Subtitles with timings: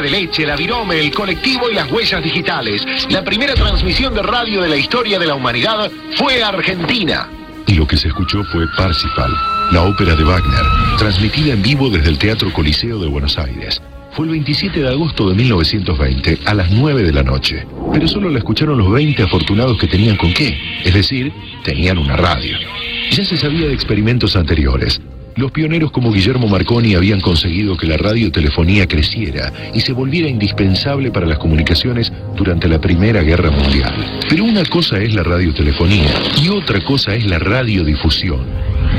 [0.00, 4.62] De leche, la virome, el colectivo y las huellas digitales, la primera transmisión de radio
[4.62, 7.28] de la historia de la humanidad fue Argentina.
[7.66, 9.32] Y lo que se escuchó fue Parsifal,
[9.72, 10.64] la ópera de Wagner,
[10.98, 13.80] transmitida en vivo desde el Teatro Coliseo de Buenos Aires.
[14.12, 18.30] Fue el 27 de agosto de 1920 a las 9 de la noche, pero solo
[18.30, 21.32] la escucharon los 20 afortunados que tenían con qué, es decir,
[21.64, 22.56] tenían una radio.
[23.10, 25.00] Ya se sabía de experimentos anteriores.
[25.36, 31.10] Los pioneros como Guillermo Marconi habían conseguido que la radiotelefonía creciera y se volviera indispensable
[31.10, 34.20] para las comunicaciones durante la Primera Guerra Mundial.
[34.28, 36.08] Pero una cosa es la radiotelefonía
[36.40, 38.46] y otra cosa es la radiodifusión.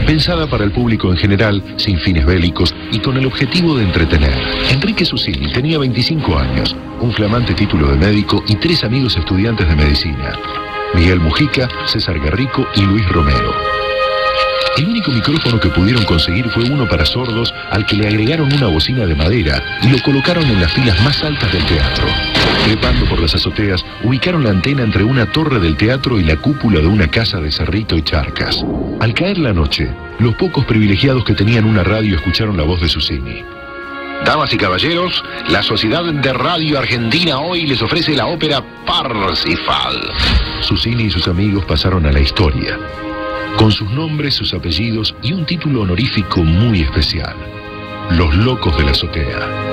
[0.06, 4.38] Pensada para el público en general, sin fines bélicos y con el objetivo de entretener.
[4.72, 9.76] Enrique Susini tenía 25 años, un flamante título de médico y tres amigos estudiantes de
[9.76, 10.38] medicina.
[10.96, 13.75] Miguel Mujica, César Garrico y Luis Romero.
[14.78, 18.68] El único micrófono que pudieron conseguir fue uno para sordos al que le agregaron una
[18.68, 22.06] bocina de madera y lo colocaron en las filas más altas del teatro.
[22.66, 26.82] Trepando por las azoteas, ubicaron la antena entre una torre del teatro y la cúpula
[26.82, 28.66] de una casa de Cerrito y Charcas.
[29.00, 32.90] Al caer la noche, los pocos privilegiados que tenían una radio escucharon la voz de
[32.90, 33.44] Susini.
[34.26, 40.02] Damas y caballeros, la Sociedad de Radio Argentina hoy les ofrece la ópera Parsifal.
[40.62, 42.78] Susini y sus amigos pasaron a la historia,
[43.58, 47.36] con sus nombres, sus apellidos y un título honorífico muy especial.
[48.12, 49.66] Los Locos de la Azotea.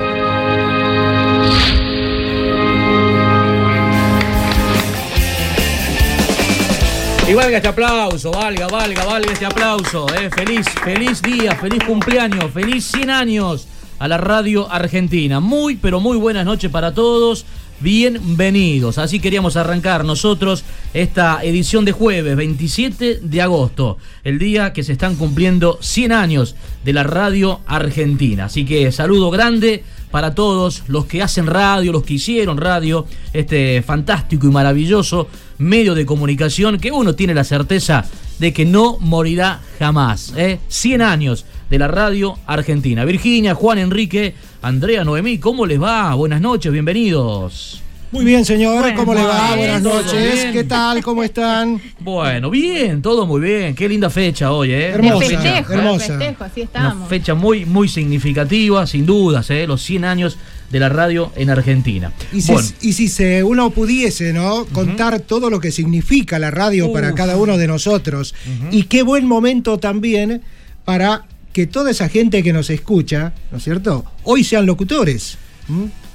[7.27, 10.05] Y valga este aplauso, valga, valga, valga este aplauso.
[10.13, 10.29] eh.
[10.29, 15.39] Feliz, feliz día, feliz cumpleaños, feliz 100 años a la radio argentina.
[15.39, 17.45] Muy, pero muy buenas noches para todos.
[17.83, 18.97] Bienvenidos.
[18.97, 20.63] Así queríamos arrancar nosotros
[20.93, 26.55] esta edición de jueves 27 de agosto, el día que se están cumpliendo 100 años
[26.85, 28.45] de la radio argentina.
[28.45, 33.81] Así que saludo grande para todos los que hacen radio, los que hicieron radio, este
[33.81, 35.27] fantástico y maravilloso
[35.57, 38.05] medio de comunicación que uno tiene la certeza
[38.39, 40.33] de que no morirá jamás.
[40.37, 40.59] ¿eh?
[40.69, 43.03] 100 años de la radio argentina.
[43.03, 46.15] Virginia, Juan Enrique, Andrea Noemí, ¿cómo les va?
[46.15, 47.81] Buenas noches, bienvenidos.
[48.13, 48.79] Muy bien, señor.
[48.79, 49.55] Bueno, ¿Cómo le va?
[49.55, 50.33] bien, Buenas noches.
[50.35, 50.53] bien.
[50.53, 51.03] ¿Qué tal?
[51.03, 51.81] ¿Cómo están?
[51.99, 53.75] Bueno, bien, todo muy bien.
[53.75, 54.87] Qué linda fecha hoy, ¿eh?
[54.91, 56.17] Hermosa, festejo, hermosa.
[56.17, 59.67] festejo, así Una fecha muy, muy significativa, sin dudas, ¿eh?
[59.67, 60.37] los 100 años
[60.69, 62.13] de la radio en Argentina.
[62.31, 64.65] Y si, Bueno, y si se, uno pudiese, ¿no?
[64.71, 68.33] Contar todo lo que significa la radio para cada uno de nosotros.
[68.71, 70.41] Y qué buen momento también
[70.85, 74.03] para que toda esa gente que nos escucha, ¿no es cierto?
[74.23, 75.37] Hoy sean locutores.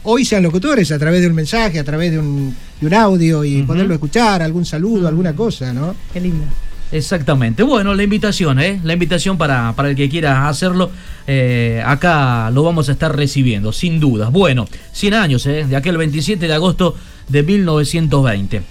[0.03, 3.45] Hoy sean locutores a través de un mensaje, a través de un, de un audio
[3.45, 5.95] y poderlo escuchar, algún saludo, alguna cosa, ¿no?
[6.13, 6.45] Qué lindo.
[6.91, 7.63] Exactamente.
[7.63, 8.81] Bueno, la invitación, ¿eh?
[8.83, 10.91] La invitación para, para el que quiera hacerlo,
[11.27, 14.33] eh, acá lo vamos a estar recibiendo, sin dudas.
[14.33, 15.67] Bueno, 100 años, ¿eh?
[15.69, 16.97] De aquel 27 de agosto
[17.29, 18.63] de 1920.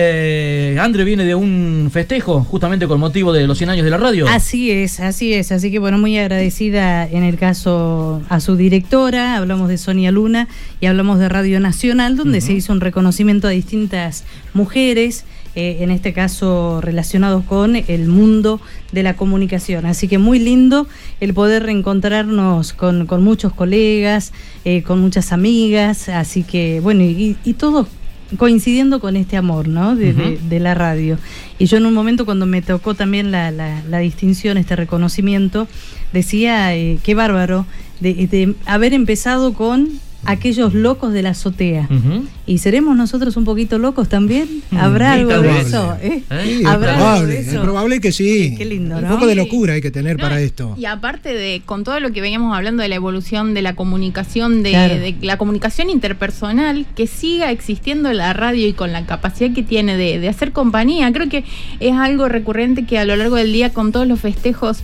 [0.00, 3.96] Eh, André viene de un festejo, justamente con motivo de los 100 años de la
[3.96, 4.28] radio.
[4.28, 5.50] Así es, así es.
[5.50, 10.46] Así que bueno, muy agradecida en el caso a su directora, hablamos de Sonia Luna
[10.80, 14.22] y hablamos de Radio Nacional, donde se hizo un reconocimiento a distintas
[14.54, 15.24] mujeres,
[15.56, 18.60] eh, en este caso relacionados con el mundo
[18.92, 19.84] de la comunicación.
[19.84, 20.86] Así que muy lindo
[21.18, 24.32] el poder reencontrarnos con, con muchos colegas,
[24.64, 27.88] eh, con muchas amigas, así que bueno, y, y todos
[28.36, 29.96] coincidiendo con este amor, ¿no?
[29.96, 30.48] De, de- Ujú.
[30.48, 31.18] de la radio.
[31.58, 35.66] Y yo en un momento cuando me tocó también la, la- la distinción, este reconocimiento,
[36.12, 37.66] decía, eh, qué bárbaro,
[38.00, 39.88] de, de haber empezado con
[40.24, 41.88] aquellos locos de la azotea.
[42.46, 44.48] ¿Y seremos nosotros un poquito locos también?
[44.70, 45.96] Mm, ¿Habrá sí, algo de eso?
[46.02, 46.22] ¿eh?
[46.30, 46.58] ¿Eh?
[46.60, 48.54] Es ¿Habrá algo es probable que sí.
[48.56, 49.10] Qué lindo, Un ¿no?
[49.10, 50.74] poco de locura hay que tener No, para esto.
[50.78, 54.62] Y aparte de, con todo lo que veníamos hablando de la evolución de la comunicación,
[54.62, 54.94] de, Claro.
[54.94, 59.96] de la comunicación interpersonal, que siga existiendo la radio y con la capacidad que tiene
[59.96, 61.44] de, de hacer compañía, creo que
[61.80, 64.78] es algo recurrente que a lo largo del día, con todos los festejos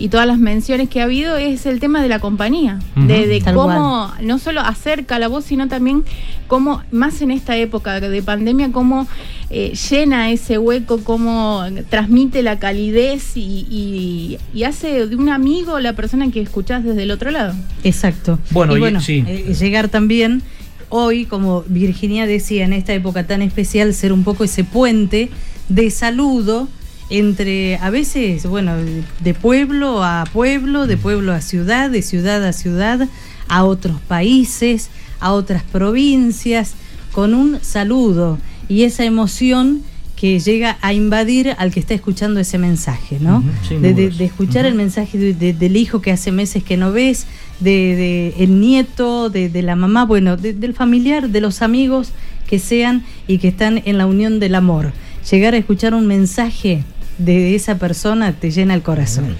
[0.00, 3.06] y todas las menciones que ha habido, es el tema de la compañía, Ujú.
[3.06, 6.04] de, cómo no solo acerca la voz, sino también
[6.48, 9.06] cómo, más en esta época de pandemia, cómo
[9.50, 15.78] eh, llena ese hueco, cómo transmite la calidez y, y- y hace de un amigo
[15.80, 17.54] la persona que escuchás desde el otro lado.
[17.84, 18.38] Exacto.
[18.50, 19.22] Bueno, y y- bueno, sí.
[19.26, 20.42] eh, llegar también
[20.88, 25.28] hoy, como Virginia decía, en esta época tan especial, ser un poco ese puente
[25.68, 26.68] de saludo
[27.10, 28.72] entre, a veces, bueno,
[29.20, 33.08] de pueblo a pueblo, de pueblo a ciudad, de ciudad a ciudad,
[33.48, 36.74] a otros países, a otras provincias,
[37.12, 39.82] con un saludo y esa emoción
[40.14, 43.42] que llega a invadir al que está escuchando ese mensaje, ¿no?
[43.80, 46.92] De, de- de escuchar el mensaje de- de- del hijo que hace meses que no
[46.92, 47.26] ves,
[47.58, 52.10] de, el nieto, de, de la mamá, bueno, de- del familiar, de los amigos
[52.46, 54.92] que sean y que están en la unión del amor.
[55.30, 56.84] Llegar a escuchar un mensaje
[57.24, 59.36] de esa persona te llena el corazón.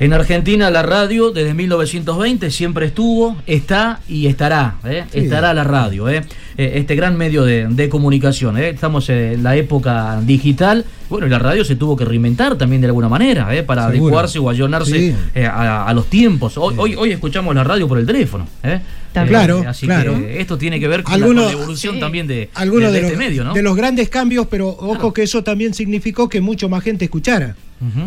[0.00, 4.76] En Argentina la radio desde 1920 siempre estuvo, está y estará.
[4.84, 5.04] ¿eh?
[5.12, 5.20] Sí.
[5.20, 6.24] Estará la radio, ¿eh?
[6.56, 8.56] Eh, este gran medio de, de comunicación.
[8.58, 8.68] ¿eh?
[8.68, 10.84] Estamos en la época digital.
[11.10, 13.62] Bueno, y la radio se tuvo que reinventar también de alguna manera ¿eh?
[13.64, 14.04] para Seguro.
[14.06, 15.14] adecuarse o ayornarse Sí.
[15.34, 16.56] eh, a, a los tiempos.
[16.56, 18.46] Hoy, hoy, hoy escuchamos la radio por el teléfono.
[18.62, 18.80] ¿eh?
[19.12, 20.16] Claro, así claro.
[20.18, 22.00] que esto tiene que ver con, la, Algunos- con la evolución Sí.
[22.00, 23.52] también de, Algunos de- de, de los, este medio, ¿no?
[23.54, 25.12] de los grandes cambios, pero ojo Claro.
[25.12, 27.56] que eso también significó que mucho más gente escuchara.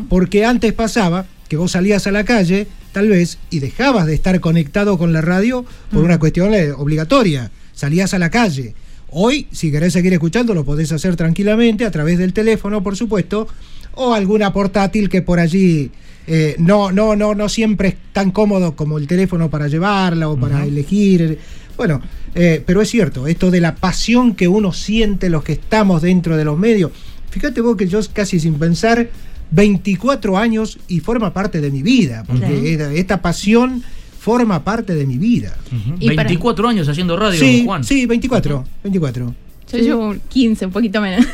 [0.10, 4.40] Porque antes pasaba que vos salías a la calle, tal vez, y dejabas de estar
[4.40, 7.52] conectado con la radio por una cuestión obligatoria.
[7.78, 8.74] Salías a la calle.
[9.12, 13.48] Hoy, si querés seguir escuchando, lo podés hacer tranquilamente a través del teléfono, por supuesto,
[13.94, 15.92] o alguna portátil que por allí
[16.26, 20.36] eh, no, no, no, no siempre es tan cómodo como el teléfono para llevarla o
[20.36, 21.38] para elegir.
[21.78, 22.02] Bueno,
[22.34, 26.36] eh, pero es cierto, esto de la pasión que uno siente los que estamos dentro
[26.36, 26.92] de los medios.
[27.30, 29.08] Fíjate vos que yo casi sin pensar
[29.52, 32.66] 24 años y forma parte de mi vida, porque Claro.
[32.66, 33.84] esta, esta pasión
[34.28, 35.56] forma parte de mi vida.
[35.72, 35.96] Ujú.
[36.02, 37.84] Y para- 24 años haciendo radio, Sí, Juan.
[37.86, 39.34] sí, 24, 24.
[39.72, 41.26] Yo llevo 15, un poquito menos.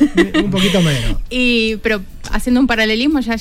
[0.44, 1.18] Un poquito menos.
[1.32, 2.02] Y, pero
[2.32, 3.36] haciendo un paralelismo, ya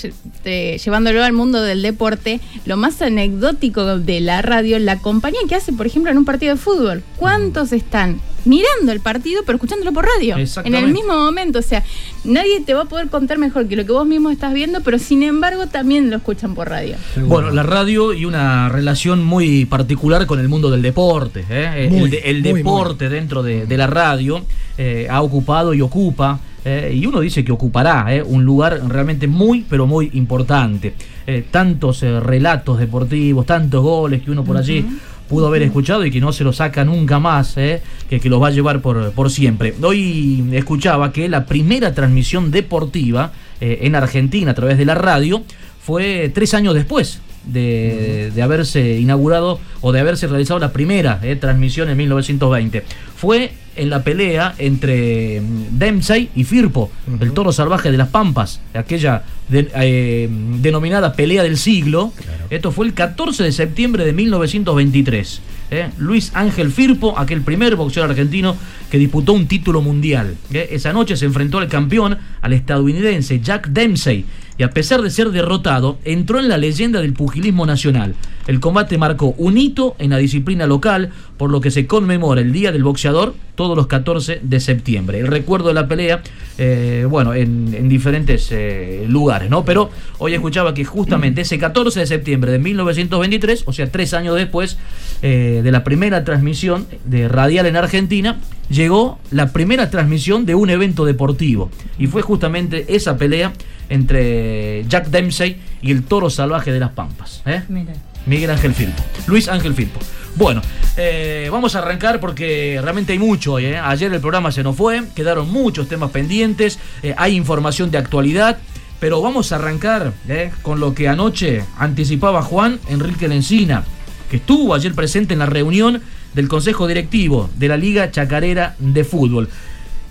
[0.45, 5.55] eh, llevándolo al mundo del deporte, lo más anecdótico de la radio, la compañía que
[5.55, 7.03] hace, por ejemplo, en un partido de fútbol.
[7.17, 10.37] ¿Cuántos están mirando el partido pero escuchándolo por radio?
[10.65, 11.85] En el mismo momento, o sea,
[12.25, 14.99] nadie te va a poder contar mejor que lo que vos mismo estás viendo, pero
[14.99, 16.97] sin embargo también lo escuchan por radio.
[17.27, 21.45] Bueno, la radio y una relación muy particular con el mundo del deporte.
[21.49, 21.89] ¿eh?
[21.91, 24.45] Muy, el de- el muy, deporte dentro de, de la radio
[24.79, 29.27] eh, ha ocupado y ocupa, eh, y uno dice que ocupará eh, un lugar realmente
[29.27, 30.95] muy, pero muy importante.
[31.27, 34.85] Eh, tantos eh, relatos deportivos, tantos goles que uno por allí
[35.33, 37.81] pudo haber escuchado y que no se lo saca nunca más, eh,
[38.11, 39.73] que, que los va a llevar por, por siempre.
[39.83, 45.43] Hoy escuchaba que la primera transmisión deportiva eh, en Argentina a través de la radio
[45.83, 51.37] fue tres años después de, de haberse inaugurado o de haberse realizado la primera eh,
[51.37, 52.85] transmisión en 1920.
[53.17, 56.91] Fue en la pelea entre mm, Dempsey y Firpo,
[57.21, 60.29] el toro salvaje de las Pampas, aquella de- eh,
[60.61, 62.13] denominada pelea del siglo.
[62.51, 65.41] Esto fue el 14 de septiembre de 1923.
[65.71, 65.89] eh.
[65.99, 68.57] Luis Ángel Firpo, aquel primer boxeador argentino
[68.91, 70.37] que disputó un título mundial.
[70.53, 74.27] Esa noche se enfrentó al campeón, al estadounidense Jack Dempsey,
[74.63, 78.15] y a pesar de ser derrotado, entró en la leyenda del pugilismo nacional.
[78.47, 82.53] El combate marcó un hito en la disciplina local, por lo que se conmemora el
[82.53, 85.19] Día del Boxeador todos los 14 de septiembre.
[85.19, 86.23] El recuerdo de la pelea,
[86.59, 89.65] eh, bueno, en, en diferentes eh, lugares, ¿no?
[89.65, 94.37] Pero hoy escuchaba que justamente ese 14 de septiembre de 1923, o sea, tres años
[94.37, 94.79] después
[95.23, 98.39] eh, de la primera transmisión de radial en Argentina,
[98.73, 101.71] llegó la primera transmisión de un evento deportivo.
[101.99, 103.53] Y fue justamente esa pelea
[103.89, 107.43] entre Jack Dempsey y el toro salvaje de las Pampas.
[107.47, 107.63] ¿eh?
[107.69, 107.93] Mira.
[108.27, 109.03] Miguel Ángel Firpo.
[109.27, 110.01] Luis Ángel Firpo.
[110.35, 110.63] Bueno,
[110.97, 113.67] eh, vamos a arrancar porque realmente hay mucho hoy.
[113.67, 113.79] ¿eh?
[113.79, 118.59] Ayer el programa se nos fue, quedaron muchos temas pendientes, eh, hay información de actualidad,
[118.99, 120.53] pero vamos a arrancar ¿eh?
[120.63, 123.85] con lo que anoche anticipaba Juan Enrique Lencina,
[124.31, 126.01] que estuvo ayer presente en la reunión
[126.35, 129.49] del Consejo Directivo de la Liga Chacarera de Fútbol.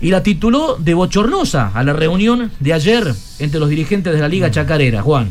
[0.00, 4.28] Y la tituló de bochornosa a la reunión de ayer entre los dirigentes de la
[4.28, 5.30] Liga Chacarera, Juan.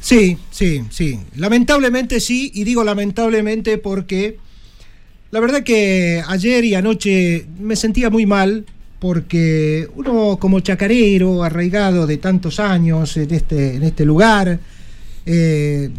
[0.00, 1.18] Sí, sí, sí.
[1.36, 4.38] Lamentablemente sí, y digo lamentablemente porque
[5.32, 8.64] La verdad que ayer y anoche me sentía muy mal
[8.98, 14.58] porque uno como chacarero, arraigado de tantos años en este, en este lugar,
[15.26, 15.90] eh,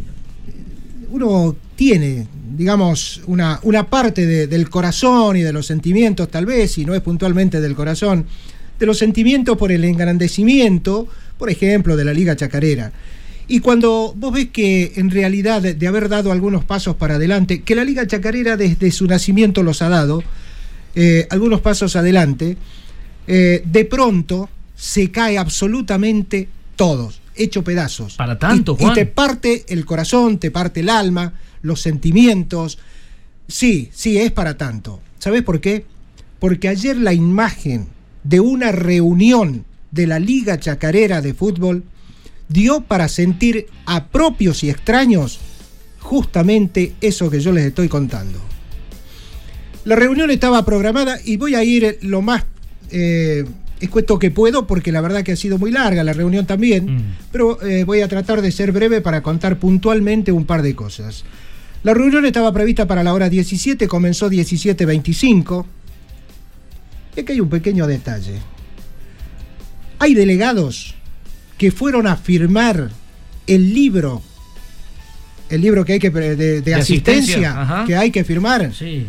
[1.12, 6.74] uno tiene, digamos, una, una parte de- del corazón y de los sentimientos, tal vez,
[6.74, 8.26] si no es puntualmente del corazón,
[8.80, 11.08] de los sentimientos por el engrandecimiento,
[11.38, 12.92] por ejemplo, de la Liga Chacarera.
[13.48, 17.76] Y cuando vos ves que en realidad de, haber dado algunos pasos para adelante, que
[17.76, 20.22] la Liga Chacarera desde su nacimiento los ha dado,
[20.96, 22.58] eh, algunos pasos adelante,
[23.28, 28.16] eh, de pronto se cae absolutamente todos, hecho pedazos.
[28.16, 28.96] Para tanto, Y- y Juan.
[28.96, 32.78] te parte el corazón, te parte el alma, los sentimientos.
[33.48, 35.00] Sí, sí, es para tanto.
[35.20, 35.86] ¿Sabes por qué?
[36.40, 37.88] Porque ayer la imagen
[38.24, 41.84] de una reunión de la Liga Chacarera de Fútbol
[42.50, 45.40] dio para sentir a propios y extraños
[46.00, 48.40] justamente eso que yo les estoy contando.
[49.86, 52.44] La reunión estaba programada y voy a ir lo más
[52.92, 53.46] eh,
[53.80, 57.02] escueto que puedo porque la verdad que ha sido muy larga la reunión también, Mm.
[57.32, 61.24] pero eh, voy a tratar de ser breve para contar puntualmente un par de cosas.
[61.88, 65.64] La reunión estaba prevista para la hora 17, comenzó 17.25.
[67.16, 68.40] Y aquí hay un pequeño detalle.
[69.98, 70.96] Hay delegados
[71.58, 72.90] que fueron a firmar
[73.48, 74.22] el libro,
[75.50, 79.08] el libro que hay que de, de De asistencia, asistencia, que hay que firmar, Sí.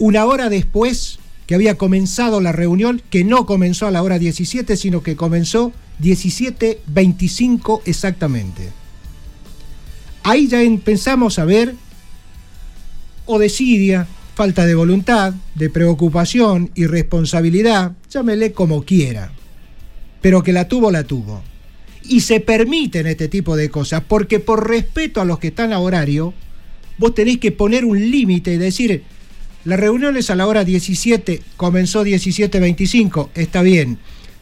[0.00, 4.76] una hora después que había comenzado la reunión, que no comenzó a la hora 17,
[4.76, 8.72] sino que comenzó 17.25 exactamente.
[10.28, 11.76] Ahí ya empezamos a ver
[13.26, 19.30] o desidia, falta de voluntad, de preocupación, irresponsabilidad, llámele como quiera,
[20.20, 21.44] pero que la tuvo, la tuvo.
[22.02, 25.78] Y se permiten este tipo de cosas, porque por respeto a los que están a
[25.78, 26.34] horario,
[26.98, 29.04] vos tenés que poner un límite y decir,
[29.64, 33.98] la reunión es a la hora 17, comenzó 17.25, está bien.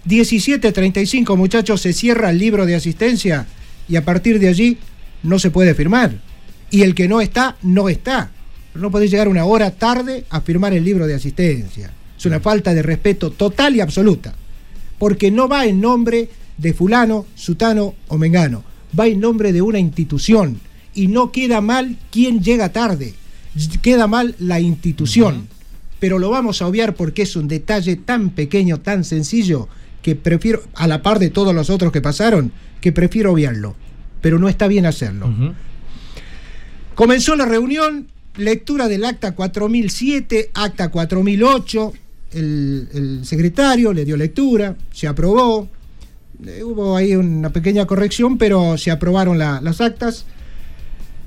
[0.09, 3.47] 17.35, muchachos, se cierra el libro de asistencia
[3.87, 4.79] y a partir de allí
[5.25, 6.21] no se puede firmar.
[6.71, 8.31] Y el que no está, no está.
[8.75, 11.93] No podés llegar una hora tarde a firmar el libro de asistencia.
[12.17, 14.35] Es una falta de respeto total y absoluta.
[14.99, 18.65] Porque no va en nombre de fulano, sutano o mengano.
[18.99, 20.61] Va en nombre de una institución.
[20.95, 23.15] Y no queda mal quien llega tarde.
[23.83, 25.49] Queda mal la institución.
[26.01, 29.69] Pero lo vamos a obviar porque es un detalle tan pequeño, tan sencillo,
[30.03, 33.75] que prefiero, a la par de todos los otros que pasaron, que prefiero obviarlo.
[34.25, 35.27] Pero no está bien hacerlo.
[36.95, 38.07] Comenzó la reunión,
[38.39, 41.93] lectura del acta 4007, acta 4008,
[42.33, 45.69] el, el secretario le dio lectura, se aprobó,
[46.47, 50.25] eh, hubo ahí una pequeña corrección, pero se aprobaron la- las actas,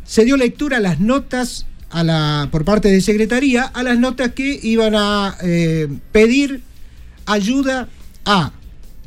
[0.03, 4.31] se dio lectura a las notas a la, por parte de Secretaría, a las notas
[4.31, 6.63] que iban a eh, pedir
[7.27, 7.89] ayuda
[8.25, 8.53] a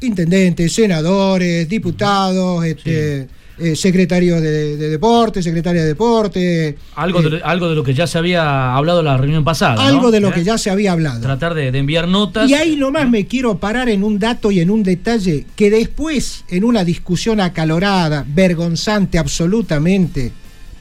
[0.00, 3.28] intendentes, senadores, diputados, este,
[3.60, 7.94] eh, secretarios de, de deporte, secretaria de deporte, Algo, eh, de, algo de lo que
[7.94, 9.74] ya se había hablado en la reunión pasada.
[9.74, 9.80] ¿no?
[9.82, 10.32] algo de lo ¿Eh?
[10.32, 11.20] que ya se había hablado.
[11.20, 12.48] Tratar de, de enviar notas.
[12.48, 16.44] Y ahí nomás me quiero parar en un dato y en un detalle que después,
[16.48, 20.32] en una discusión acalorada, vergonzante absolutamente,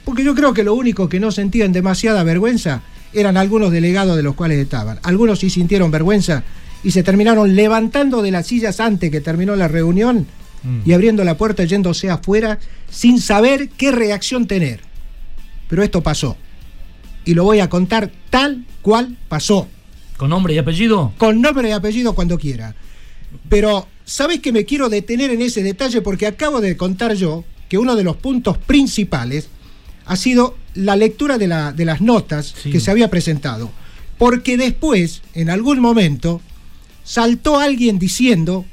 [0.04, 2.82] porque yo creo que lo único que no sentían demasiada vergüenza
[3.12, 4.98] eran algunos delegados de los cuales estaban.
[5.02, 6.44] Algunos sí sintieron vergüenza
[6.82, 10.26] y se terminaron levantando de las sillas antes que terminó la reunión
[10.62, 10.80] Mm.
[10.84, 12.58] y abriendo la puerta yéndose afuera
[12.90, 14.80] sin saber qué reacción tener.
[15.68, 16.36] Pero esto pasó.
[17.24, 19.68] Y lo voy a contar tal cual pasó
[20.16, 21.12] ¿Con nombre y apellido?
[21.18, 22.74] con nombre y apellido cuando quiera.
[23.48, 26.02] Pero, ¿sabes que me quiero detener en ese detalle?
[26.02, 29.48] Porque acabo de contar yo que uno de los puntos principales
[30.06, 32.70] ha sido la lectura de, la- de las notas Sí.
[32.70, 33.70] que se había presentado.
[34.18, 36.40] Porque después, en algún momento,
[37.04, 38.66] saltó alguien diciendo,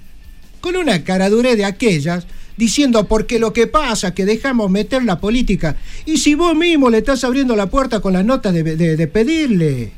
[0.62, 2.26] con una caradurez de aquellas,
[2.58, 5.76] diciendo, porque lo que pasa es que dejamos meter la política.
[6.06, 9.08] Y si vos mismo le estás abriendo la puerta con las notas de, de- de
[9.08, 9.92] pedirle.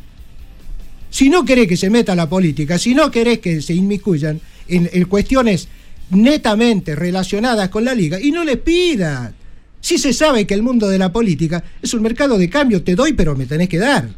[1.09, 4.89] Si no querés que se meta la política, si no querés que se inmiscuyan en,
[4.93, 5.67] en cuestiones
[6.11, 9.31] netamente relacionadas con la liga, y no les pidas.
[9.81, 12.95] Si se sabe que el mundo de la política es un mercado de cambio, te
[12.95, 14.09] doy, pero me tenés que dar.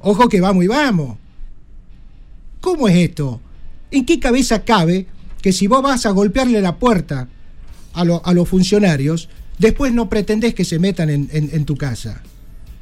[0.00, 1.16] Ojo que vamos y vamos.
[2.60, 3.40] ¿Cómo es esto?
[3.90, 5.06] ¿En qué cabeza cabe
[5.44, 7.28] que si vos vas a golpearle la puerta
[7.92, 11.76] a, lo- a los funcionarios, después no pretendés que se metan en, en- en tu
[11.76, 12.22] casa?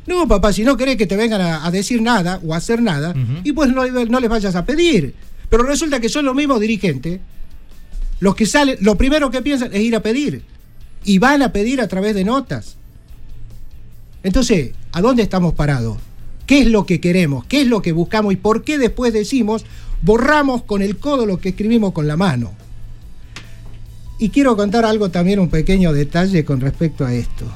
[0.07, 2.81] No, papá, si no querés que te vengan a, a decir nada o a hacer
[2.81, 5.13] nada, y pues no, no les vayas a pedir.
[5.51, 7.19] Pero resulta que son los mismos dirigentes
[8.21, 10.45] los que salen, lo primero que piensan es ir a pedir.
[11.05, 12.77] Y van a pedir a través de notas.
[14.23, 15.97] Entonces, ¿a dónde estamos parados?
[16.47, 19.13] ¿Qué qué es lo que queremos, qué es lo que buscamos y por qué después
[19.13, 19.65] decimos,
[20.03, 22.53] borramos con el codo lo que escribimos con la mano.
[24.19, 27.47] Y quiero contar algo también, un pequeño detalle con respecto a esto.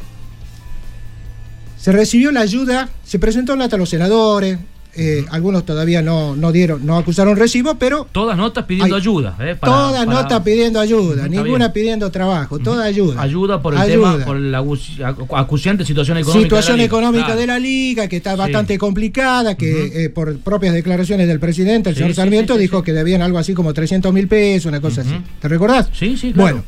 [1.78, 4.58] Se recibió la ayuda, se presentó ante los senadores,
[4.96, 8.06] eh, algunos todavía no, no dieron, no acusaron recibo, pero.
[8.12, 9.36] Todas notas pidiendo Hay- ayuda.
[9.40, 11.72] eh, para- todas para- notas pidiendo ayuda, Está ninguna bien.
[11.72, 13.20] pidiendo trabajo, toda ayuda.
[13.22, 14.12] Ayuda por el Ayuda.
[14.12, 16.44] tema, por la acu- acu- acuciante situación económica.
[16.46, 16.96] situación de la liga.
[16.96, 17.40] económica Claro.
[17.40, 18.38] de la liga, que está Sí.
[18.38, 22.82] bastante complicada, que eh, por propias declaraciones del presidente, el Sí, señor sí, Sarmiento, dijo
[22.82, 25.14] que debían algo así como 300 mil pesos, una cosa así.
[25.40, 25.88] ¿Te recordás?
[25.92, 26.40] Sí, sí, claro.
[26.56, 26.64] Bueno,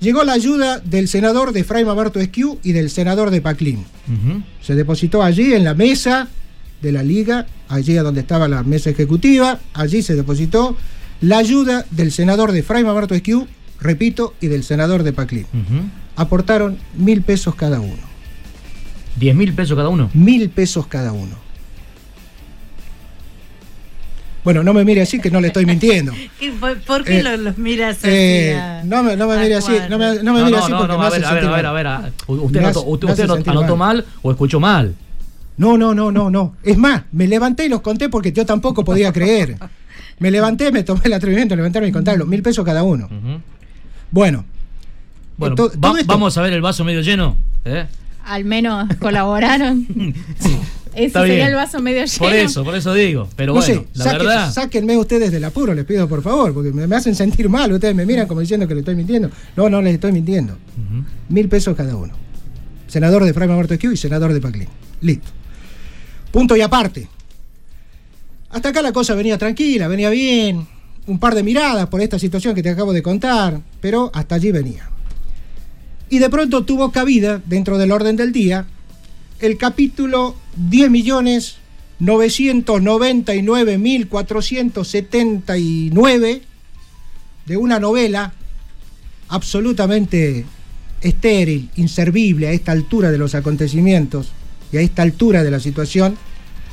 [0.00, 3.84] llegó la ayuda del senador de Efraín Alberto Esquiú y del senador de Paclín.
[4.62, 6.28] Se depositó allí en la mesa
[6.82, 10.76] de la liga, allí a donde estaba la mesa ejecutiva, allí se depositó
[11.20, 13.46] la ayuda del senador de Efraín Alberto Esquiú,
[13.80, 15.46] repito, y del senador de Paclín.
[16.16, 18.04] Aportaron mil pesos cada uno.
[19.16, 20.10] 10 mil pesos cada uno.
[20.12, 21.36] mil pesos cada uno.
[24.44, 26.12] Bueno, no me mire así que no le estoy mintiendo.
[26.38, 26.52] ¿Qué-
[26.86, 28.06] ¿Por, qué Eh, lo- los miras así?
[28.08, 30.70] Eh, no me, no me mire así, no me, no me No, mire no, así
[30.70, 31.66] no, porque no, me a hace ver, a ver, sentir a ver, mal.
[31.66, 33.96] a ver, a- Usted, Me anotó, hace- usted, anotó- mal.
[33.96, 34.94] mal o escuchó mal.
[35.58, 36.54] No, no, no, no, no.
[36.62, 39.56] Es más, me levanté y los conté porque yo tampoco podía creer.
[40.18, 42.26] Me levanté, me tomé el atrevimiento de levantarme y contarlo.
[42.26, 43.08] Mil pesos cada uno.
[44.10, 44.44] Bueno.
[45.36, 47.36] Bueno, to- va- todo esto- vamos a ver el vaso medio lleno.
[47.64, 47.86] ¿eh?
[48.24, 49.86] Al menos colaboraron.
[50.94, 51.48] Ese Está sería bien.
[51.48, 52.18] el vaso medio lleno.
[52.18, 53.28] Por eso, por eso digo.
[53.36, 54.50] Pero no bueno, sé, la verdad.
[54.52, 57.70] sáquenme ustedes del apuro, les pido por favor, porque me, me hacen sentir mal.
[57.70, 59.30] Ustedes me miran como diciendo que le estoy mintiendo.
[59.56, 60.56] No, no les estoy mintiendo.
[61.28, 62.14] Mil pesos cada uno.
[62.86, 64.68] Senador de Fraima Alberto Esquiú y senador de Paclín.
[65.02, 65.28] Listo.
[66.30, 67.08] Punto y aparte.
[68.50, 70.66] Hasta acá la cosa venía tranquila, venía bien.
[71.06, 74.50] Un par de miradas por esta situación que te acabo de contar, pero hasta allí
[74.50, 74.90] venía.
[76.08, 78.66] Y de pronto tuvo cabida, dentro del orden del día,
[79.40, 81.56] el capítulo 10 millones
[81.98, 86.42] 999 mil 479
[87.46, 88.34] de una novela
[89.28, 90.44] absolutamente
[91.00, 94.28] estéril, inservible a esta altura de los acontecimientos
[94.72, 96.16] y a esta altura de la situación,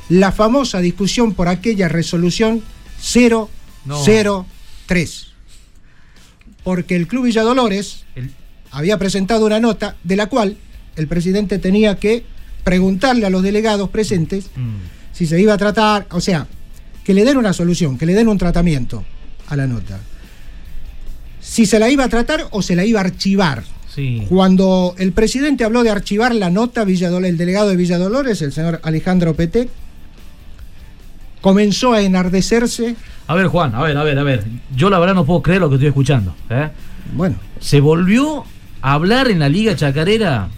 [0.08, 2.62] la famosa discusión por aquella resolución
[4.86, 5.26] 003.
[6.62, 8.30] Porque el Club Villadolores El-
[8.70, 10.56] había presentado una nota de la cual
[10.96, 12.24] el presidente tenía que
[12.64, 14.76] preguntarle a los delegados presentes Mm.
[15.12, 16.46] si se iba a tratar, o sea,
[17.04, 19.04] que le den una solución, que le den un tratamiento
[19.48, 20.00] a la nota.
[21.40, 23.62] Si se la iba a tratar o se la iba a archivar.
[23.94, 24.24] Sí.
[24.28, 28.80] Cuando el presidente habló de archivar la nota, Villadol- el delegado de Villadolores, el señor
[28.82, 29.68] Alejandro Pete,
[31.40, 32.96] comenzó a enardecerse.
[33.26, 34.44] A ver, Juan, a ver, a ver, a ver.
[34.74, 36.34] Yo la verdad no puedo creer lo que estoy escuchando.
[36.50, 36.68] ¿eh?
[37.14, 38.44] Bueno, Se volvió
[38.82, 40.48] a hablar en la Liga Chacarera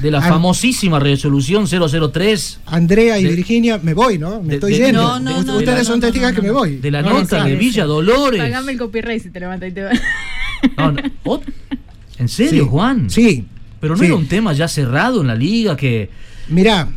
[0.00, 4.40] de la famosísima resolución 003 Andrea y De- Virginia, me voy, ¿no?
[4.42, 5.02] Me de- estoy de- yendo.
[5.02, 6.76] No, no, Ust- no, Ustedes no, son no, testigos no, que me voy.
[6.76, 8.40] de la No, nota de Villa Dolores.
[8.40, 9.90] Pagame el copyright si te levanta y te va.
[12.22, 13.10] ¿En serio, Sí, Juan?
[13.10, 13.44] Sí.
[13.80, 14.06] Pero no sí.
[14.06, 16.08] era un tema ya cerrado en la liga que,
[16.48, 16.88] Mirá,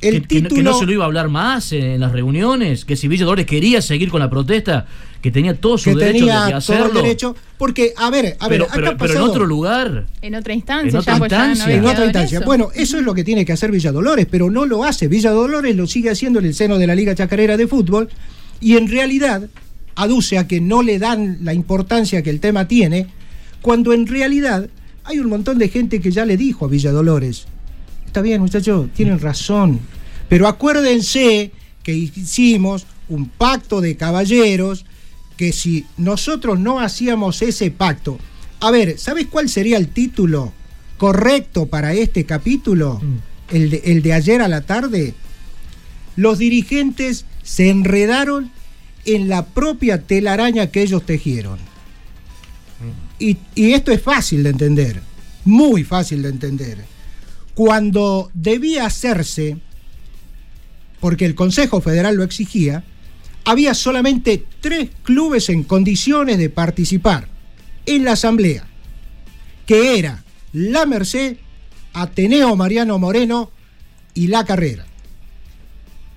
[0.00, 0.54] el que, que no- título.
[0.56, 3.46] que no se lo iba a hablar más en las reuniones, que si Villa Dolores
[3.46, 4.86] quería seguir con la protesta,
[5.20, 6.86] que tenía todo su que derecho de- tenía de, todo hacerlo.
[6.86, 7.36] el derecho.
[7.56, 10.06] Porque, a ver, a ver, pero, acá pero- en otro lugar.
[10.20, 11.64] En otra instancia, En otra ya, pues ya no instancia.
[11.64, 12.38] había en quedado otra instancia.
[12.38, 12.46] eso.
[12.46, 15.06] Bueno, eso es lo que tiene que hacer Villa Dolores, pero no lo hace.
[15.06, 18.08] Villa Dolores lo sigue haciendo en el seno de la Liga Chacarera de Fútbol
[18.60, 19.48] y en realidad
[19.94, 23.06] aduce a que no le dan la importancia que el tema tiene,
[23.62, 24.68] cuando en realidad
[25.04, 27.46] hay un montón de gente que ya le dijo a Villa Dolores,
[28.04, 29.80] está bien muchachos, tienen razón,
[30.28, 34.84] pero acuérdense que hicimos un pacto de caballeros,
[35.36, 38.18] que si nosotros no hacíamos ese pacto,
[38.60, 40.52] a ver, ¿sabes cuál sería el título
[40.98, 43.00] correcto para este capítulo?
[43.50, 45.14] El, de, el de ayer a la tarde.
[46.16, 48.50] Los dirigentes se enredaron
[49.04, 51.71] en la propia telaraña que ellos tejieron.
[53.22, 55.00] Y, y esto es fácil de entender,
[55.44, 56.78] muy fácil de entender.
[57.54, 59.58] Cuando debía hacerse,
[60.98, 62.82] porque el Consejo Federal lo exigía,
[63.44, 67.28] había solamente tres clubes en condiciones de participar
[67.86, 68.66] en la asamblea,
[69.66, 71.36] que era La Merced,
[71.92, 73.50] Ateneo Mariano Moreno
[74.14, 74.86] y La Carrera.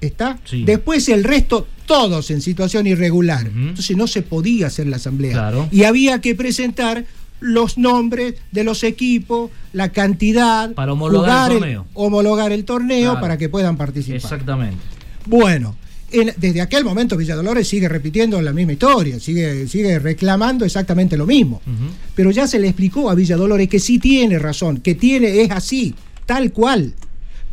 [0.02, 0.39] ¿Está?
[0.46, 0.63] Sí.
[0.63, 3.48] Después el resto, todos en situación irregular.
[3.48, 5.34] Entonces no se podía hacer la asamblea.
[5.34, 5.67] Claro.
[5.71, 7.06] Y había que presentar
[7.39, 11.86] los nombres de los equipos, la cantidad, Para homologar el torneo.
[11.93, 13.21] homologar el torneo Claro.
[13.21, 14.15] para que puedan participar.
[14.15, 14.78] Exactamente.
[15.26, 15.76] Bueno,
[16.12, 21.26] en- desde aquel momento Villadolores sigue repitiendo la misma historia, sigue, sigue reclamando exactamente lo
[21.26, 21.62] mismo.
[22.15, 25.93] Pero ya se le explicó a Villadolores que sí tiene razón, que tiene, es así,
[26.26, 26.93] tal cual.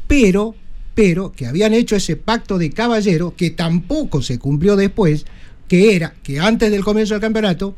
[0.06, 0.54] Pero
[0.94, 5.24] pero que habían hecho ese pacto de caballero que tampoco se cumplió después,
[5.68, 7.74] que era que antes del comienzo del campeonato